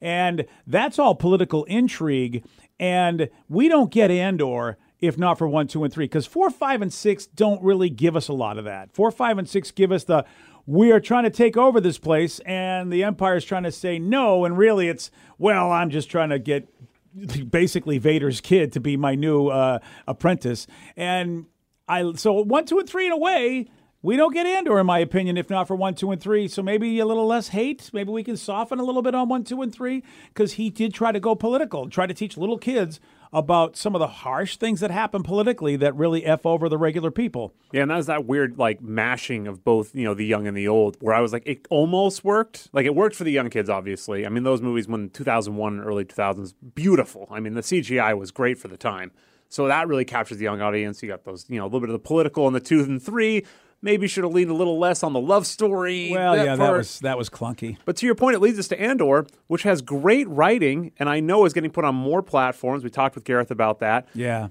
[0.00, 2.44] And that's all political intrigue.
[2.78, 6.04] And we don't get Andor if not for one, two, and three.
[6.04, 8.94] Because four, five, and six don't really give us a lot of that.
[8.94, 10.24] Four, five, and six give us the
[10.64, 13.98] we are trying to take over this place, and the Empire is trying to say
[13.98, 16.68] no, and really it's well, I'm just trying to get
[17.50, 21.46] basically Vader's kid to be my new uh, apprentice, and
[21.88, 23.68] I so one, two, and three in a way.
[24.04, 26.48] We don't get Andor, in my opinion, if not for one, two, and three.
[26.48, 27.88] So maybe a little less hate.
[27.92, 30.92] Maybe we can soften a little bit on one, two, and three because he did
[30.92, 32.98] try to go political, try to teach little kids
[33.32, 37.10] about some of the harsh things that happen politically that really f over the regular
[37.10, 37.54] people.
[37.72, 40.56] Yeah, and that was that weird like mashing of both, you know, the young and
[40.56, 42.68] the old, where I was like, it almost worked.
[42.72, 44.26] Like it worked for the young kids, obviously.
[44.26, 47.26] I mean, those movies when 2001 and early 2000s, beautiful.
[47.30, 49.12] I mean, the CGI was great for the time.
[49.48, 51.02] So that really captures the young audience.
[51.02, 53.02] You got those, you know, a little bit of the political and the two and
[53.02, 53.44] three,
[53.82, 56.10] maybe should have leaned a little less on the love story.
[56.10, 57.76] Well, that yeah, that was that was clunky.
[57.84, 61.20] But to your point, it leads us to Andor, which has great writing, and I
[61.20, 62.84] know is getting put on more platforms.
[62.84, 64.08] We talked with Gareth about that.
[64.14, 64.48] Yeah.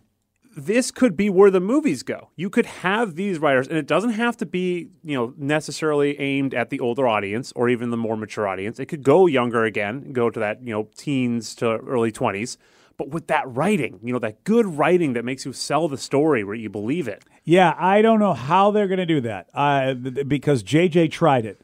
[0.53, 2.29] This could be where the movies go.
[2.35, 6.53] You could have these writers, and it doesn't have to be, you know, necessarily aimed
[6.53, 8.77] at the older audience or even the more mature audience.
[8.77, 12.57] It could go younger again, go to that, you know, teens to early twenties.
[13.01, 16.43] But with that writing, you know, that good writing that makes you sell the story
[16.43, 17.23] where you believe it.
[17.43, 21.59] Yeah, I don't know how they're going to do that uh, because JJ tried it.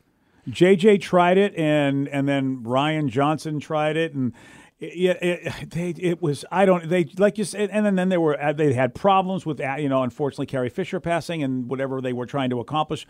[0.50, 4.34] JJ tried it, and and then Rian Johnson tried it, and
[4.80, 8.18] it, it, they, it was I don't they like you said, and then, then they
[8.18, 12.02] were uh, they had problems with uh, you know unfortunately Carrie Fisher passing and whatever
[12.02, 13.06] they were trying to accomplish.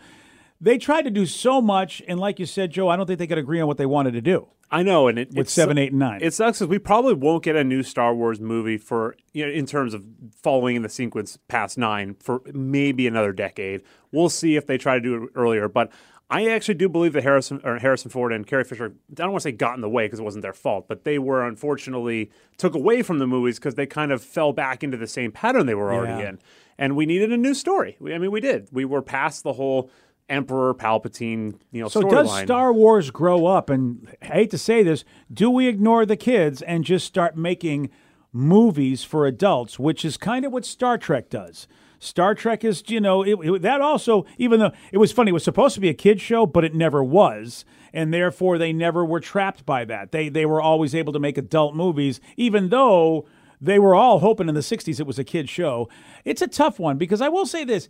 [0.60, 3.26] They tried to do so much, and like you said, Joe, I don't think they
[3.28, 4.48] could agree on what they wanted to do.
[4.70, 6.20] I know, and it with it's- seven, eight, and nine.
[6.22, 9.52] It sucks because we probably won't get a new Star Wars movie for you know
[9.52, 10.02] in terms of
[10.42, 13.82] following in the sequence past nine for maybe another decade.
[14.12, 15.90] We'll see if they try to do it earlier, but.
[16.30, 19.40] I actually do believe that Harrison or Harrison Ford and Carrie Fisher, I don't want
[19.40, 22.30] to say got in the way because it wasn't their fault, but they were unfortunately
[22.58, 25.64] took away from the movies because they kind of fell back into the same pattern
[25.64, 26.28] they were already Yeah.
[26.28, 26.38] in.
[26.76, 27.96] And we needed a new story.
[27.98, 28.68] We, I mean, we did.
[28.70, 29.90] We were past the whole
[30.28, 32.44] Emperor Palpatine, you know, So does storyline.
[32.44, 33.70] Star Wars grow up?
[33.70, 37.90] And I hate to say this, do we ignore the kids and just start making
[38.32, 41.66] movies for adults, which is kind of what Star Trek does?
[41.98, 45.32] Star Trek is, you know, it, it- that also, even though it was funny, it
[45.32, 49.04] was supposed to be a kids show, but it never was, and therefore they never
[49.04, 50.12] were trapped by that.
[50.12, 53.26] They they were always able to make adult movies, even though
[53.60, 55.88] they were all hoping in the '60s it was a kids show.
[56.24, 57.88] It's a tough one because I will say this: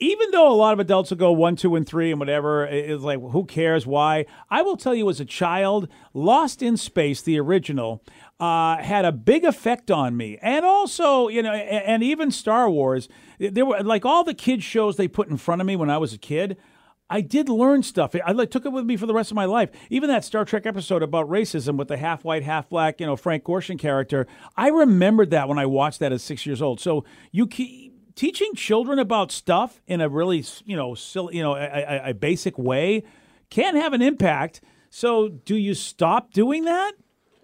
[0.00, 3.02] even though a lot of adults will go one, two, and three and whatever, it's
[3.02, 3.86] like, who cares?
[3.86, 4.26] Why?
[4.50, 8.02] I will tell you as a child, Lost in Space, the original,
[8.38, 10.38] uh, had a big effect on me.
[10.40, 14.96] And also, you know, and even Star Wars, there were like all the kids' shows
[14.96, 16.56] they put in front of me when I was a kid.
[17.10, 18.14] I did learn stuff.
[18.24, 19.70] I like, took it with me for the rest of my life.
[19.88, 23.16] Even that Star Trek episode about racism with the half white, half black, you know,
[23.16, 24.26] Frank Gorshin character.
[24.58, 26.80] I remembered that when I watched that at six years old.
[26.80, 27.87] So you keep
[28.18, 32.14] teaching children about stuff in a really, you know, silly, you know, a, a, a
[32.14, 33.04] basic way
[33.48, 34.60] can have an impact.
[34.90, 36.94] So do you stop doing that?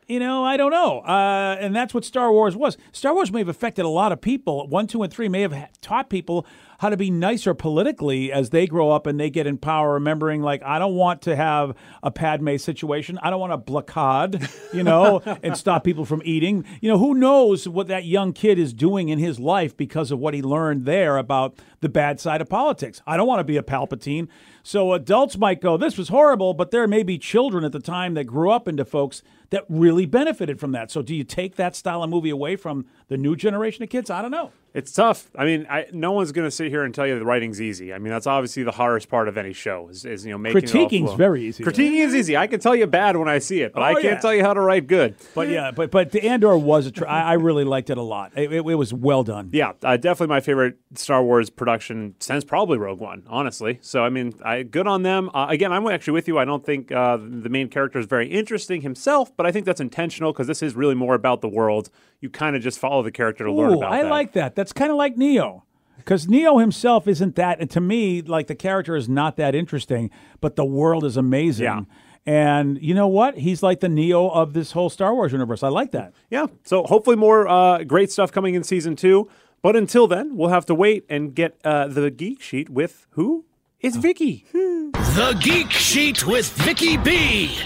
[0.07, 1.01] You know, I don't know.
[1.01, 2.77] Uh, and that's what Star Wars was.
[2.93, 4.69] Star Wars may have affected a lot of people.
[4.69, 6.47] One, two, and three may have taught people
[6.79, 10.43] how to be nicer politically as they grow up and they get in power, remembering,
[10.43, 13.19] like, I don't want to have a Padme situation.
[13.23, 16.65] I don't want a blockade, you know, and stop people from eating.
[16.83, 20.19] You know, who knows what that young kid is doing in his life because of
[20.19, 23.01] what he learned there about the bad side of politics.
[23.07, 24.29] I don't want to be a Palpatine.
[24.63, 28.15] So adults might go, this was horrible, but there may be children at the time
[28.15, 30.91] that grew up into folks that really benefited from that.
[30.91, 34.11] So do you take that style of movie away from the new generation of kids?
[34.11, 34.53] I don't know.
[34.75, 35.31] It's tough.
[35.37, 37.95] I mean, I, no one's going to sit here and tell you the writing's easy.
[37.95, 40.65] I mean, that's obviously the hardest part of any show is, is you know making
[40.65, 41.17] it Critiquing's flow.
[41.17, 41.63] very easy.
[41.63, 42.37] Critiquing is easy.
[42.37, 44.19] I can tell you bad when I see it, but Oh, I can't yeah.
[44.19, 45.15] tell you how to write good.
[45.33, 46.91] But yeah, but but the Andor was a.
[46.91, 48.33] Tr- I, I really liked it a lot.
[48.37, 49.51] It, it, it was well done.
[49.53, 53.79] Yeah, uh, definitely my favorite Star Wars production since probably Rogue One, honestly.
[53.81, 55.31] So I mean, I, good on them.
[55.33, 56.37] Uh, again, I'm actually with you.
[56.39, 59.81] I don't think uh, the main character is very interesting himself, but I think that's
[59.81, 61.91] intentional because this is really more about the world.
[62.25, 64.09] You kind of just follow the character to learn Ooh, about I that.
[64.09, 64.55] like that.
[64.55, 65.65] That's kind of like Neo.
[65.99, 70.09] Because Neo himself isn't that, and to me, like the character is not that interesting,
[70.41, 71.65] but the world is amazing.
[71.65, 71.83] Yeah.
[72.25, 73.37] And you know what?
[73.37, 75.63] He's like the Neo of this whole Star Wars universe.
[75.63, 76.15] I like that.
[76.31, 76.47] Yeah.
[76.63, 79.29] So hopefully more uh, great stuff coming in season two.
[79.61, 83.45] But until then, we'll have to wait and get uh, the geek sheet with who?
[83.81, 84.47] It's Vicky.
[84.53, 87.59] The Geek Sheet with Vicky B.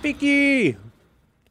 [0.00, 0.78] Vicky.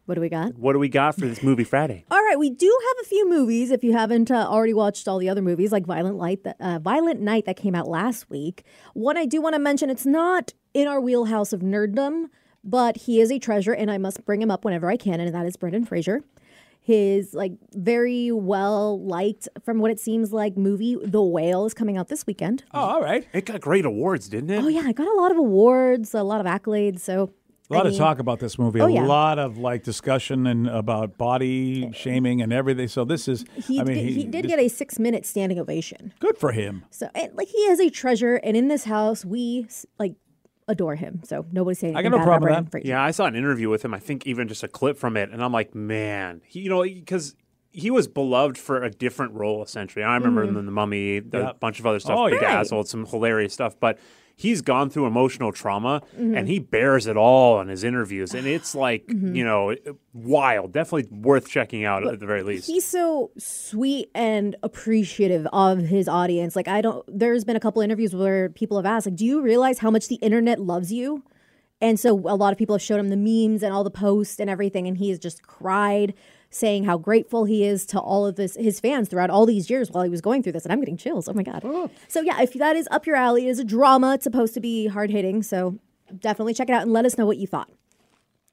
[0.10, 0.58] What do we got?
[0.58, 2.04] What do we got for this movie Friday?
[2.12, 3.70] All right, we do have a few movies.
[3.70, 6.80] If you haven't uh, already watched all the other movies, like Violent Light, that, uh,
[6.80, 8.64] Violent Night that came out last week.
[8.96, 12.30] One I do want to mention, it's not in our wheelhouse of nerddom,
[12.64, 15.32] but he is a treasure, and I must bring him up whenever I can, and
[15.32, 16.24] that is Brendan Fraser.
[16.82, 21.98] His like very well liked, from what it seems like, movie The Whale is coming
[21.98, 22.64] out this weekend.
[22.74, 23.28] Oh, all right.
[23.32, 24.64] It got great awards, didn't it?
[24.64, 27.02] Oh yeah, I got a lot of awards, a lot of accolades.
[27.02, 27.32] So
[27.70, 28.82] A lot I of talk about this movie.
[28.82, 29.06] Oh, a yeah.
[29.06, 32.88] lot of like discussion and about body shaming and everything.
[32.88, 33.46] So this is.
[33.68, 36.14] He, I mean, did, he, did this- get a six minute standing ovation.
[36.20, 36.86] good for him.
[36.90, 39.68] So, and, like, he is a treasure, and in this house, we
[40.00, 40.16] like
[40.68, 41.22] adore him.
[41.24, 42.88] So nobody's saying I got no bad problem with Brendan Fraser.
[42.88, 43.94] Yeah, I saw an interview with him.
[43.94, 46.82] I think even just a clip from it, and I'm like, man, he, you know,
[46.84, 47.36] because
[47.72, 50.04] he was beloved for a different role essentially.
[50.04, 50.50] I remember Mm-hmm.
[50.52, 51.52] him in the Mummy, a Yeah.
[51.60, 52.36] bunch of other stuff, Oh, yeah.
[52.40, 53.98] Bedazzled, some hilarious stuff, but.
[54.42, 56.34] He's gone through emotional trauma Mm-hmm.
[56.38, 58.34] and he bears it all in his interviews.
[58.34, 59.36] And it's like, Mm-hmm.
[59.36, 59.76] you know,
[60.14, 60.72] wild.
[60.72, 62.66] Definitely worth checking out at the very least.
[62.68, 66.56] He's so sweet and appreciative of his audience.
[66.56, 69.42] Like, I don't, there's been a couple interviews where people have asked, like, do you
[69.42, 71.22] realize how much the internet loves you?
[71.82, 74.40] And so a lot of people have showed him the memes and all the posts
[74.40, 76.14] and everything, and he has just cried,
[76.50, 79.92] saying how grateful he is to all of this his fans throughout all these years
[79.92, 80.66] while he was going through this.
[80.66, 81.28] And I'm getting chills.
[81.28, 81.64] Oh my god!
[82.08, 84.16] So yeah, if that is up your alley, it is a drama.
[84.16, 85.78] It's supposed to be hard hitting, so
[86.18, 87.70] definitely check it out and let us know what you thought.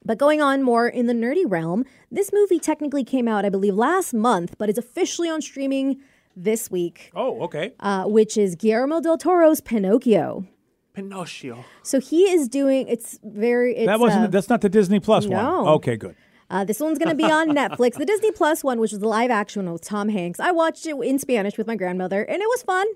[0.05, 3.73] But going on more in the nerdy realm, this movie technically came out, I believe,
[3.75, 5.99] last month, but it's officially on streaming
[6.35, 7.73] this week, Oh, okay.
[7.79, 10.45] uh, which is Guillermo del Toro's Pinocchio.
[10.93, 11.65] Pinocchio.
[11.83, 12.87] So he is doing.
[12.87, 13.75] It's very.
[13.75, 14.25] It's, that wasn't.
[14.25, 15.43] uh, that's not the Disney Plus one.
[15.43, 15.67] no.
[15.75, 16.15] Okay, good.
[16.49, 17.95] Uh, this one's going to be on Netflix.
[17.95, 20.39] The Disney Plus one, which was the live action one with Tom Hanks.
[20.39, 22.87] I watched it in Spanish with my grandmother, and it was fun.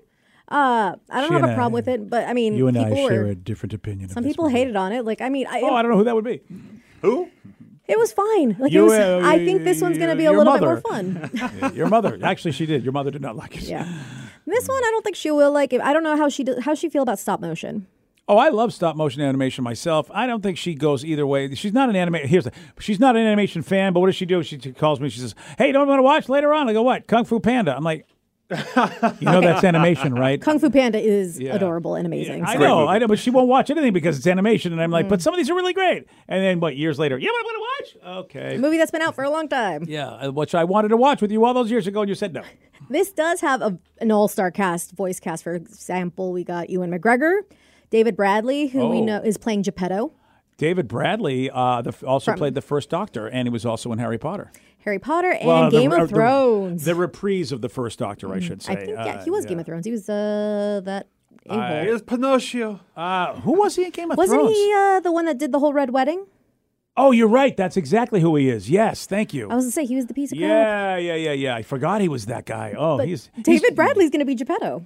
[0.48, 2.68] Uh, I don't She have a a I- problem with it, but I mean, You
[2.68, 4.08] and I share were, a different opinion.
[4.10, 5.04] some people hated on it.
[5.04, 6.40] Like, I mean, I, Oh, I don't know who that would be.
[7.02, 7.28] Who?
[7.88, 8.56] it was fine.
[8.58, 8.98] Like, You, it was.
[8.98, 10.76] uh, I think this one's going to be a little mother.
[10.76, 11.72] bit more fun.
[11.74, 12.18] Your mother.
[12.22, 12.82] Actually, she did.
[12.84, 13.62] Your mother did not like it.
[13.64, 13.84] yeah,
[14.46, 15.72] this one I don't think she will like.
[15.72, 15.80] it.
[15.80, 17.86] I don't know how she do, how she feel about stop motion.
[18.28, 20.08] Oh, I love stop motion animation myself.
[20.12, 21.54] I don't think she goes either way.
[21.54, 22.14] She's not an anime.
[22.22, 23.92] Here's the, she's not an animation fan.
[23.92, 24.42] But what does she do?
[24.42, 25.08] She t- calls me.
[25.08, 27.06] She says, "Hey, don't want to watch later on?" I go, "What?
[27.08, 28.06] Kung Fu Panda?" I'm like,
[28.50, 28.56] "You
[29.26, 31.54] know that's animation, right?" Kung Fu Panda is Yeah.
[31.56, 32.44] adorable and amazing.
[32.44, 34.72] I so- know, I know, but she won't watch anything because it's animation.
[34.72, 36.76] And I'm like, "But some of these are really great." And then what?
[36.76, 37.60] Years later, yeah, what want to
[38.06, 38.16] watch?
[38.26, 38.56] Okay.
[38.56, 39.84] movie that's been out for a long time.
[39.88, 42.14] Yeah, uh, which I wanted to watch with you all those years ago, and you
[42.14, 42.42] said no.
[42.88, 45.42] This does have a, an all star cast, voice cast.
[45.42, 47.40] For example, we got Ewan McGregor,
[47.92, 49.04] David Bradley, who we Oh.
[49.04, 50.12] know is playing Geppetto,
[50.56, 54.18] David Bradley uh, the, also played the first Doctor, and he was also in Harry
[54.18, 54.50] Potter.
[54.84, 56.84] Harry Potter, and Well, Game uh, of the- Thrones.
[56.84, 58.72] The, reprise of the first Doctor, I should say.
[58.72, 59.84] I think yeah, Uh, he was Game of Thrones.
[59.86, 61.06] He was uh, that
[61.48, 61.86] a hole.
[61.88, 62.80] It was Pinocchio.
[62.96, 64.30] Uh, who was he in Game of Thrones?
[64.30, 66.26] Wasn't he uh, the one that did the whole red wedding?
[66.96, 67.56] Oh, you're right.
[67.56, 68.68] That's exactly who he is.
[68.70, 69.48] Yes, thank you.
[69.50, 70.48] I was gonna say he was the piece of crap.
[70.48, 71.54] yeah, yeah, yeah, yeah.
[71.56, 72.74] I forgot he was that guy.
[72.76, 74.84] Oh, But he's David he's- Bradley's gonna be Geppetto.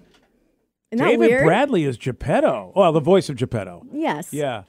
[0.94, 1.44] David weird?
[1.44, 2.72] Bradley is Geppetto.
[2.76, 3.86] Well, the voice of Geppetto.
[3.92, 4.32] Yes.
[4.32, 4.64] Yeah.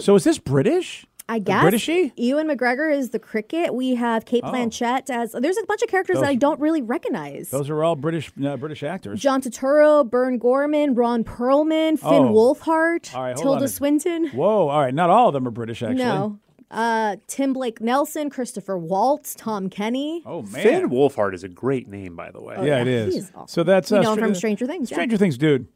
[0.00, 1.06] so is this British?
[1.28, 2.12] I guess Britishy?
[2.16, 3.72] Ewan McGregor is the cricket.
[3.72, 5.30] We have Cate Blanchett as.
[5.30, 7.50] There's a bunch of characters that I don't really recognize.
[7.50, 9.20] Those are all British uh, British actors.
[9.20, 12.32] John Turturro, Burn Gorman, Ron Perlman, Finn Oh.
[13.14, 14.26] Right, Tilda Swinton.
[14.30, 14.68] Whoa!
[14.68, 15.98] All right, not all of them are British, actually.
[16.02, 16.40] No.
[16.70, 20.22] Uh, Tim Blake Nelson, Christopher Waltz, Tom Kenny.
[20.24, 20.62] Oh man.
[20.62, 22.54] Finn Wolfhard is a great name, by the way.
[22.58, 23.14] yeah, yeah, it is.
[23.14, 23.48] he's awesome.
[23.48, 24.96] So that's We uh, know Str- from Stranger Things, yeah.
[24.96, 25.66] Stranger Things, dude.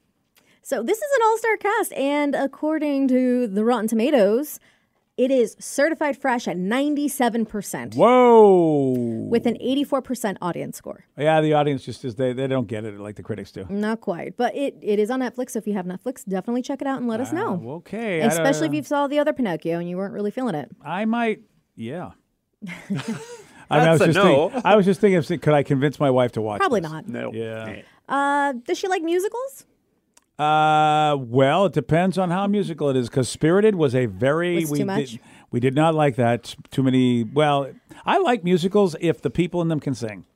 [0.62, 4.61] So this is an all-star cast, and according to the Rotten Tomatoes,
[5.16, 8.92] it is certified fresh at 97% Whoa.
[9.30, 11.06] with an 84% audience score.
[11.16, 13.64] yeah, the audience just is they they don't get it like the critics do.
[13.68, 15.50] Not quite, but it, it is on Netflix.
[15.50, 17.62] So if you have Netflix, definitely check it out and let us know.
[17.64, 18.20] Uh, okay.
[18.20, 20.70] Especially if you saw the other Pinocchio and you weren't really feeling it.
[20.84, 21.42] I might,
[21.76, 22.10] yeah.
[23.70, 24.48] I, mean, I was That's a just no.
[24.48, 26.58] thinking, I was just thinking, could I convince my wife to watch?
[26.58, 26.90] Probably this?
[26.90, 27.08] not.
[27.08, 27.32] No.
[27.32, 27.82] Yeah.
[28.08, 29.64] Uh, does she like musicals?
[30.39, 33.09] Uh, well, it depends on how musical it is.
[33.09, 35.11] Because Spirited was a very Was we too much?
[35.12, 35.20] did
[35.51, 36.57] we did not like that.
[36.70, 37.22] Too many.
[37.22, 37.70] Well,
[38.05, 40.26] I like musicals if the people in them can sing.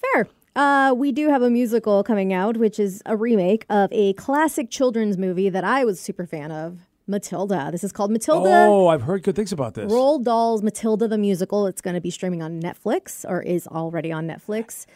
[0.00, 0.28] Fair.
[0.54, 4.70] Uh, we do have a musical coming out, which is a remake of a classic
[4.70, 7.68] children's movie that I was super fan of, Matilda.
[7.70, 8.64] This is called Matilda.
[8.66, 9.92] Oh, I've heard good things about this.
[9.92, 11.66] Roald Dahl's Matilda the musical.
[11.66, 14.86] It's going to be streaming on Netflix or is already on Netflix.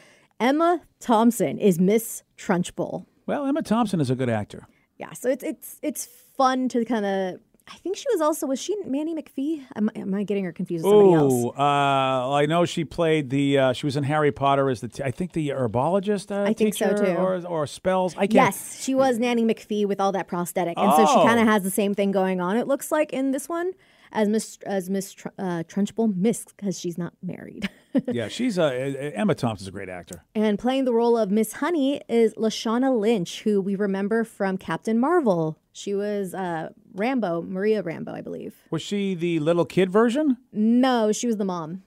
[0.41, 3.05] Emma Thompson is Miss Trunchbull.
[3.31, 4.67] Well, Emma Thompson is a good actor.
[4.99, 6.07] Yeah, so it's it's it's
[6.37, 7.41] fun to kind of
[7.73, 9.65] I think she was also was she Manny McPhee?
[9.77, 11.57] Am, am I getting her confused with somebody Oh, else?
[11.57, 13.59] uh, I know she played the.
[13.59, 14.89] Uh, she was in Harry Potter as the.
[14.89, 16.33] T- I think the herbologist.
[16.33, 17.13] Uh, I think so, too.
[17.13, 18.15] Or, or spells.
[18.17, 18.33] I can't.
[18.35, 21.25] Yes, she was Nanny McPhee with all that prosthetic, and so she Oh.
[21.25, 22.57] kind of has the same thing going on.
[22.57, 23.71] It looks like in this one
[24.13, 27.69] as Miss as Miss Tr- uh, Trunchbull, Miss because she's not married.
[28.07, 28.67] Yeah, she's uh,
[29.17, 30.23] Emma Thompson's a great actor.
[30.37, 34.97] and playing the role of Miss Honey is Lashana Lynch, who we remember from Captain
[34.97, 35.59] Marvel.
[35.73, 38.55] She was uh, Rambeau, Maria Rambeau, I believe.
[38.71, 40.37] Was she the little kid version?
[40.53, 41.83] No, she was the mom.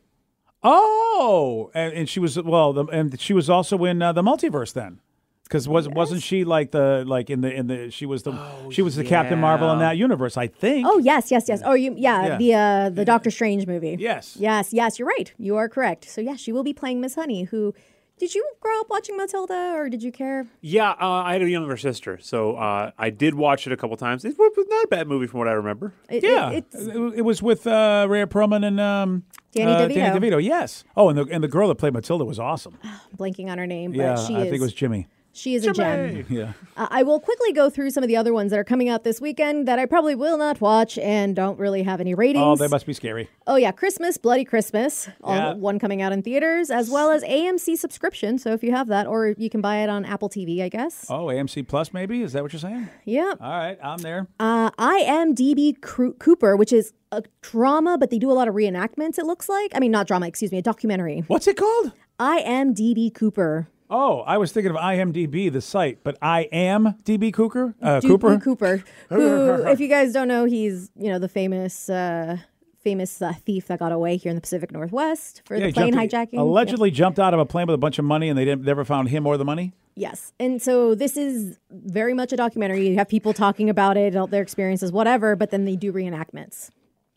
[0.62, 4.74] Oh, and, and she was well, the, and she was also in uh, the multiverse
[4.74, 5.00] then,
[5.44, 8.34] because was wasn't she like the like in the in the she was the
[8.72, 10.38] she was the Captain Marvel in that universe?
[10.38, 10.88] I think.
[10.90, 11.62] Oh yes, yes, yes.
[11.64, 12.38] Oh, you yeah, Yeah.
[12.38, 13.96] the uh, the Doctor Strange movie.
[14.00, 14.36] Yes.
[14.40, 15.32] Yes, yes, you're right.
[15.38, 16.10] You are correct.
[16.10, 17.44] So yes, she will be playing Miss Honey.
[17.44, 17.74] Who
[18.20, 20.48] did you grow up watching Matilda, or did you care?
[20.62, 23.98] Yeah, uh, I had a younger sister, so uh, I did watch it a couple
[23.98, 24.24] times.
[24.24, 25.94] It was not a bad movie from what I remember.
[26.10, 29.94] It, Yeah, it, it, it was with uh, Rhea Perlman and um, Danny uh, DeVito.
[29.96, 30.44] Danny DeVito.
[30.44, 30.84] Yes.
[30.96, 32.78] Oh, and the and the girl that played Matilda was awesome.
[33.18, 34.44] blanking on her name, but yeah, she I is.
[34.46, 35.08] think it was Jimmy.
[35.34, 36.26] She is a gem.
[36.30, 36.54] Yeah.
[36.78, 39.04] Uh, I will quickly go through some of the other ones that are coming out
[39.04, 42.44] this weekend that I probably will not watch and don't really have any ratings.
[42.44, 43.30] Oh, they must be scary.
[43.46, 45.54] Oh yeah, Christmas, Bloody Christmas, all Yeah.
[45.54, 48.38] one coming out in theaters, as well as AMC subscription.
[48.38, 51.06] So if you have that, or you can buy it on Apple TV, I guess.
[51.10, 52.22] Oh, AMC Plus, maybe?
[52.22, 52.90] Is that what you're saying?
[53.06, 53.34] Yeah.
[53.42, 54.28] All right, I'm there.
[54.40, 59.18] Uh, IMDb Cru- Cooper, which is a drama, but they do a lot of reenactments.
[59.20, 59.72] It looks like.
[59.76, 60.28] I mean, not drama.
[60.28, 61.24] Excuse me, a documentary.
[61.28, 61.92] What's it called?
[62.20, 63.68] IMDb Cooper.
[63.90, 67.76] Oh, I was thinking of IMDb, the site, but I am DB Cooper.
[67.82, 68.40] Uh, Cooper.
[68.40, 68.84] Cooper.
[69.10, 71.90] Who, if you guys don't know, he's you know the famous.
[71.90, 72.38] Uh,
[72.84, 75.94] Famous uh, thief that got away here in the Pacific Northwest for Yeah, the plane
[75.94, 76.38] jumped- hijacking.
[76.38, 78.84] Allegedly jumped out of a plane with a bunch of money, and they didn't never
[78.84, 79.72] found him or the money.
[79.96, 80.34] Yes.
[80.38, 82.90] And so this is very much a documentary.
[82.90, 86.72] You have people talking about it, their experiences, whatever, but then they do reenactments.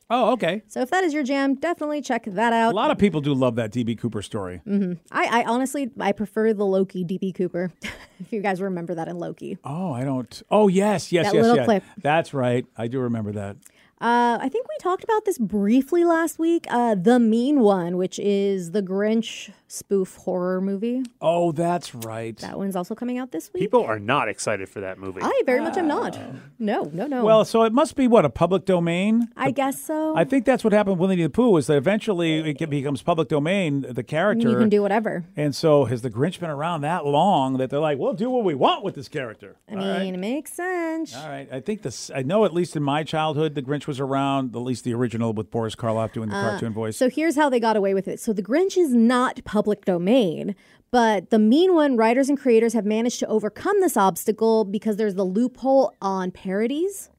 [0.08, 0.62] Oh, okay.
[0.68, 2.72] So if that is your jam, definitely check that out.
[2.72, 4.60] A lot of people do love that DB Cooper story.
[4.66, 4.94] Mm-hmm.
[5.10, 7.72] I, I honestly I prefer the Loki DB Cooper.
[8.20, 9.58] if you guys remember that in Loki.
[9.64, 10.42] Oh, I don't.
[10.50, 11.64] Oh, yes, yes, That yes, little yes.
[11.66, 11.82] clip.
[11.98, 12.66] That's right.
[12.76, 13.56] I do remember that.
[13.98, 16.66] Uh, I think we talked about this briefly last week.
[16.68, 21.02] Uh, the Mean One, which is the Grinch spoof horror movie.
[21.20, 22.36] Oh, that's right.
[22.36, 23.62] That one's also coming out this week.
[23.62, 25.20] People are not excited for that movie.
[25.22, 26.16] I very much am not.
[26.58, 27.24] No, no, no.
[27.24, 29.28] Well, so it must be what a public domain.
[29.36, 30.14] I guess so.
[30.14, 31.56] I think that's what happened with Winnie the Pooh.
[31.56, 35.24] Is that eventually it becomes public domain, the character, you can do whatever.
[35.36, 38.44] and so has the Grinch been around that long that they're like, we'll do what
[38.44, 39.56] we want with this character.
[39.70, 41.16] I mean, it makes sense.
[41.16, 41.48] All right.
[41.50, 42.10] I think this.
[42.14, 44.54] I know at least in my childhood, the Grinch was around.
[44.56, 46.96] At least the original with Boris Karloff doing the cartoon voice.
[47.00, 48.20] Uh, So here's how they got away with it.
[48.20, 50.54] So the Grinch is not public domain,
[50.90, 55.14] but the mean one writers and creators have managed to overcome this obstacle because there's
[55.14, 57.10] the loophole on parodies.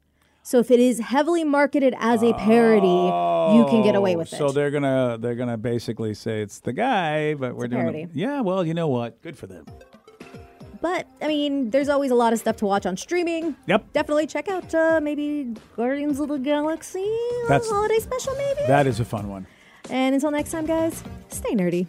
[0.42, 4.36] So if it is heavily marketed as a parody, you can get away with it.
[4.36, 8.02] So they're gonna they're gonna basically say it's the guy, but we're a doing parody.
[8.04, 8.10] it.
[8.14, 8.40] Yeah.
[8.40, 9.20] Well, you know what?
[9.20, 9.66] Good for them.
[10.80, 13.56] But I mean, there's always a lot of stuff to watch on streaming.
[13.66, 13.92] Yep.
[13.92, 17.00] Definitely check out uh, maybe Guardians of the Galaxy
[17.44, 18.60] uh, That's- holiday special, maybe.
[18.66, 19.46] That is a fun one.
[19.90, 21.86] and until next time, guys, stay nerdy.